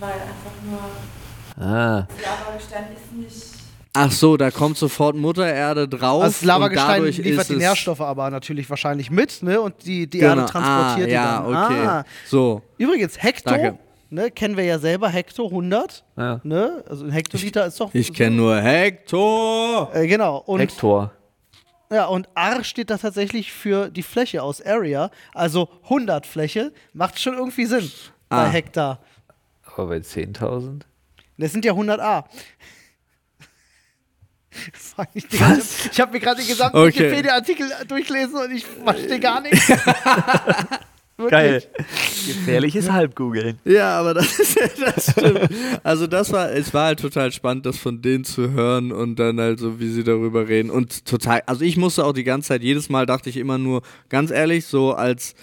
[0.00, 3.52] weil einfach nur Ah, das Lavagestein ist nicht.
[3.94, 6.22] Ach so, da kommt sofort Mutter Erde drauf.
[6.24, 9.58] Also das Lavagestein und dadurch liefert ist die Nährstoffe aber natürlich wahrscheinlich mit, ne?
[9.60, 10.40] Und die, die Genau.
[10.40, 11.46] Erde transportiert ah, die ja, dann.
[11.72, 11.86] okay.
[11.86, 12.04] Ah.
[12.26, 12.60] So.
[12.76, 13.78] Übrigens, Hekto, Danke.
[14.10, 16.40] Ne, kennen wir ja selber, Hekto 100, ja.
[16.44, 16.84] ne?
[16.88, 17.94] Also ein Hektoliter ist doch.
[17.94, 19.90] Ich kenne nur Hector.
[19.94, 20.38] Äh, genau.
[20.38, 21.12] Und, Hektor.
[21.90, 26.72] ja, und Ar steht da tatsächlich für die Fläche aus Area, also 100 Fläche.
[26.92, 27.90] Macht schon irgendwie Sinn
[28.28, 28.48] bei Ah.
[28.48, 29.00] Hektar.
[29.74, 30.82] Aber bei 10.000?
[31.38, 32.24] Das sind ja 100 A.
[35.38, 36.88] Ganze- Ich habe mir gerade den gesamten Okay.
[37.10, 39.70] Wikipedia-Artikel durchgelesen und ich verstehe gar nichts.
[41.18, 41.30] Wirklich.
[41.30, 41.62] Geil.
[42.26, 43.58] Gefährliches Halbgoogeln.
[43.64, 45.48] Ja, aber das, ist, das stimmt.
[45.82, 49.40] Also das war, es war halt total spannend, das von denen zu hören und dann
[49.40, 50.70] halt so, wie sie darüber reden.
[50.70, 53.82] Und total, also ich musste auch die ganze Zeit, jedes Mal dachte ich immer nur,
[54.10, 55.34] ganz ehrlich, so als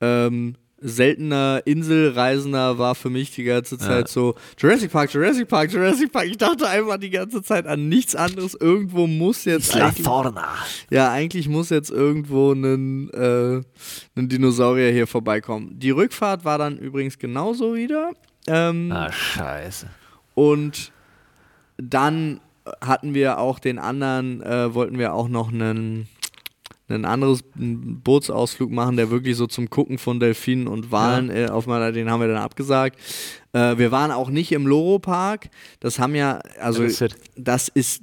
[0.00, 6.12] ähm, seltener Inselreisender war für mich die ganze Zeit so Jurassic Park, Jurassic Park, Jurassic
[6.12, 6.26] Park.
[6.26, 8.54] Ich dachte einfach die ganze Zeit an nichts anderes.
[8.54, 10.46] Irgendwo muss jetzt eigentlich, Forna.
[10.90, 13.62] ja, eigentlich muss jetzt irgendwo ein, äh,
[14.16, 15.78] ein Dinosaurier hier vorbeikommen.
[15.78, 18.12] Die Rückfahrt war dann übrigens genauso wieder.
[18.46, 19.88] Ähm, Ah, scheiße.
[20.34, 20.92] Und
[21.78, 22.40] dann
[22.80, 26.08] hatten wir auch den anderen, äh, wollten wir auch noch einen,
[26.88, 31.48] einen anderes einen Bootsausflug machen, der wirklich so zum Gucken von Delfinen und Walen äh,
[31.48, 32.98] auf Madeira, den haben wir dann abgesagt.
[33.52, 35.48] Äh, wir waren auch nicht im Loro-Park.
[35.80, 37.10] Das haben ja, also Was ist das?
[37.36, 38.02] das ist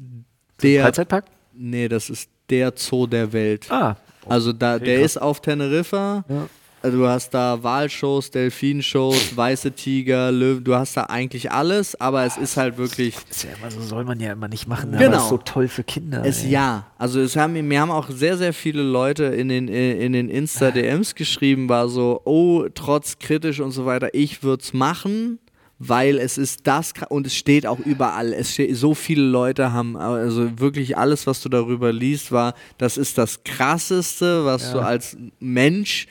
[0.62, 1.26] der, Freizeitpark?
[1.54, 3.72] nee, das ist der Zoo der Welt.
[3.72, 3.96] Ah.
[4.28, 5.12] Also da, der krass.
[5.12, 6.26] ist auf Teneriffa.
[6.28, 6.50] Ja.
[6.84, 12.26] Also du hast da Walshows, Delfinshows, weiße Tiger, Löwen, du hast da eigentlich alles, aber
[12.26, 13.16] es ist halt wirklich.
[13.30, 15.06] Ist ja immer so, soll man ja immer nicht machen, Genau.
[15.06, 16.24] aber ist so toll für Kinder.
[16.26, 16.50] Es ey.
[16.52, 16.88] ja.
[16.98, 21.16] Also es haben, mir haben auch sehr, sehr viele Leute in den, in den Insta-DMs
[21.16, 25.40] geschrieben, war so, oh, trotz kritisch und so weiter, ich würde es machen.
[25.80, 28.32] Weil es ist das und es steht auch überall.
[28.32, 32.96] Es steht, so viele Leute haben, also wirklich alles, was du darüber liest, war, das
[32.96, 36.08] ist das krasseste, was du als Mensch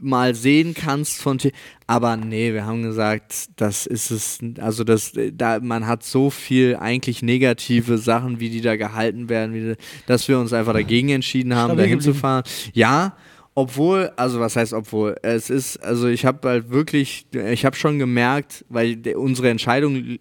[0.00, 1.52] mal sehen kannst von Ti-
[1.86, 6.76] aber nee, wir haben gesagt, das ist es also das da man hat so viel
[6.76, 9.74] eigentlich negative Sachen, wie die da gehalten werden, wie,
[10.06, 12.44] dass wir uns einfach dagegen entschieden haben, da hinzufahren.
[12.72, 13.16] Ja,
[13.54, 15.16] obwohl, also was heißt obwohl?
[15.22, 20.18] Es ist also ich habe halt wirklich ich habe schon gemerkt, weil unsere Entscheidung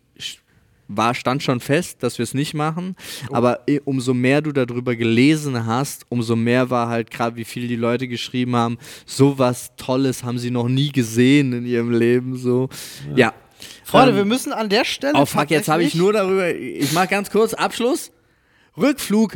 [0.90, 2.96] war, stand schon fest, dass wir es nicht machen.
[3.32, 7.68] Aber eh, umso mehr du darüber gelesen hast, umso mehr war halt gerade, wie viel
[7.68, 12.36] die Leute geschrieben haben, sowas Tolles haben sie noch nie gesehen in ihrem Leben.
[12.36, 12.70] So,
[13.16, 13.34] ja.
[13.84, 15.14] Freunde, Ähm, wir müssen an der Stelle.
[15.16, 16.54] Oh fuck, jetzt habe ich nur darüber.
[16.54, 18.12] Ich mach ganz kurz Abschluss.
[18.78, 19.36] Rückflug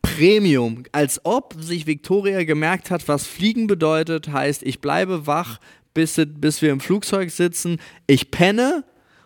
[0.00, 0.84] Premium.
[0.92, 4.28] Als ob sich Victoria gemerkt hat, was Fliegen bedeutet.
[4.28, 5.58] Heißt, ich bleibe wach,
[5.92, 7.78] bis, bis wir im Flugzeug sitzen.
[8.06, 8.84] Ich penne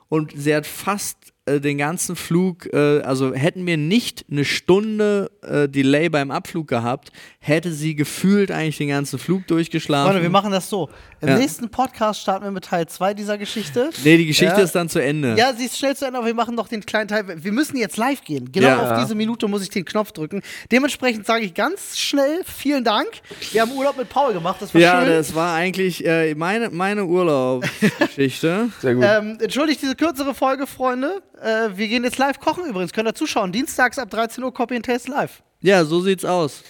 [0.08, 1.16] und sie hat fast
[1.48, 6.68] äh, den ganzen Flug, äh, also hätten wir nicht eine Stunde äh, Delay beim Abflug
[6.68, 7.10] gehabt,
[7.48, 10.10] hätte sie gefühlt eigentlich den ganzen Flug durchgeschlafen.
[10.12, 10.88] Freunde, wir machen das so.
[11.20, 11.38] Im Ja.
[11.38, 13.90] nächsten Podcast starten wir mit Teil 2 dieser Geschichte.
[14.04, 14.62] nee, die Geschichte Ja.
[14.62, 15.34] ist dann zu Ende.
[15.36, 17.24] Ja, sie ist schnell zu Ende, aber wir machen noch den kleinen Teil.
[17.42, 18.52] Wir müssen jetzt live gehen.
[18.52, 18.92] Genau Ja.
[18.92, 20.42] auf diese Minute muss ich den Knopf drücken.
[20.70, 23.08] Dementsprechend sage ich ganz schnell vielen Dank.
[23.52, 25.10] Wir haben Urlaub mit Paul gemacht, das war Ja, schön.
[25.10, 28.68] das war eigentlich äh, meine, meine Urlaubsgeschichte.
[28.80, 29.04] Sehr gut.
[29.06, 31.22] Ähm, entschuldigt diese kürzere Folge, Freunde.
[31.42, 32.92] Äh, wir gehen jetzt live kochen übrigens.
[32.92, 33.52] Könnt ihr zuschauen.
[33.52, 35.42] Dienstags ab 13 Uhr Copy and Taste live.
[35.60, 36.62] ja, so sieht's aus.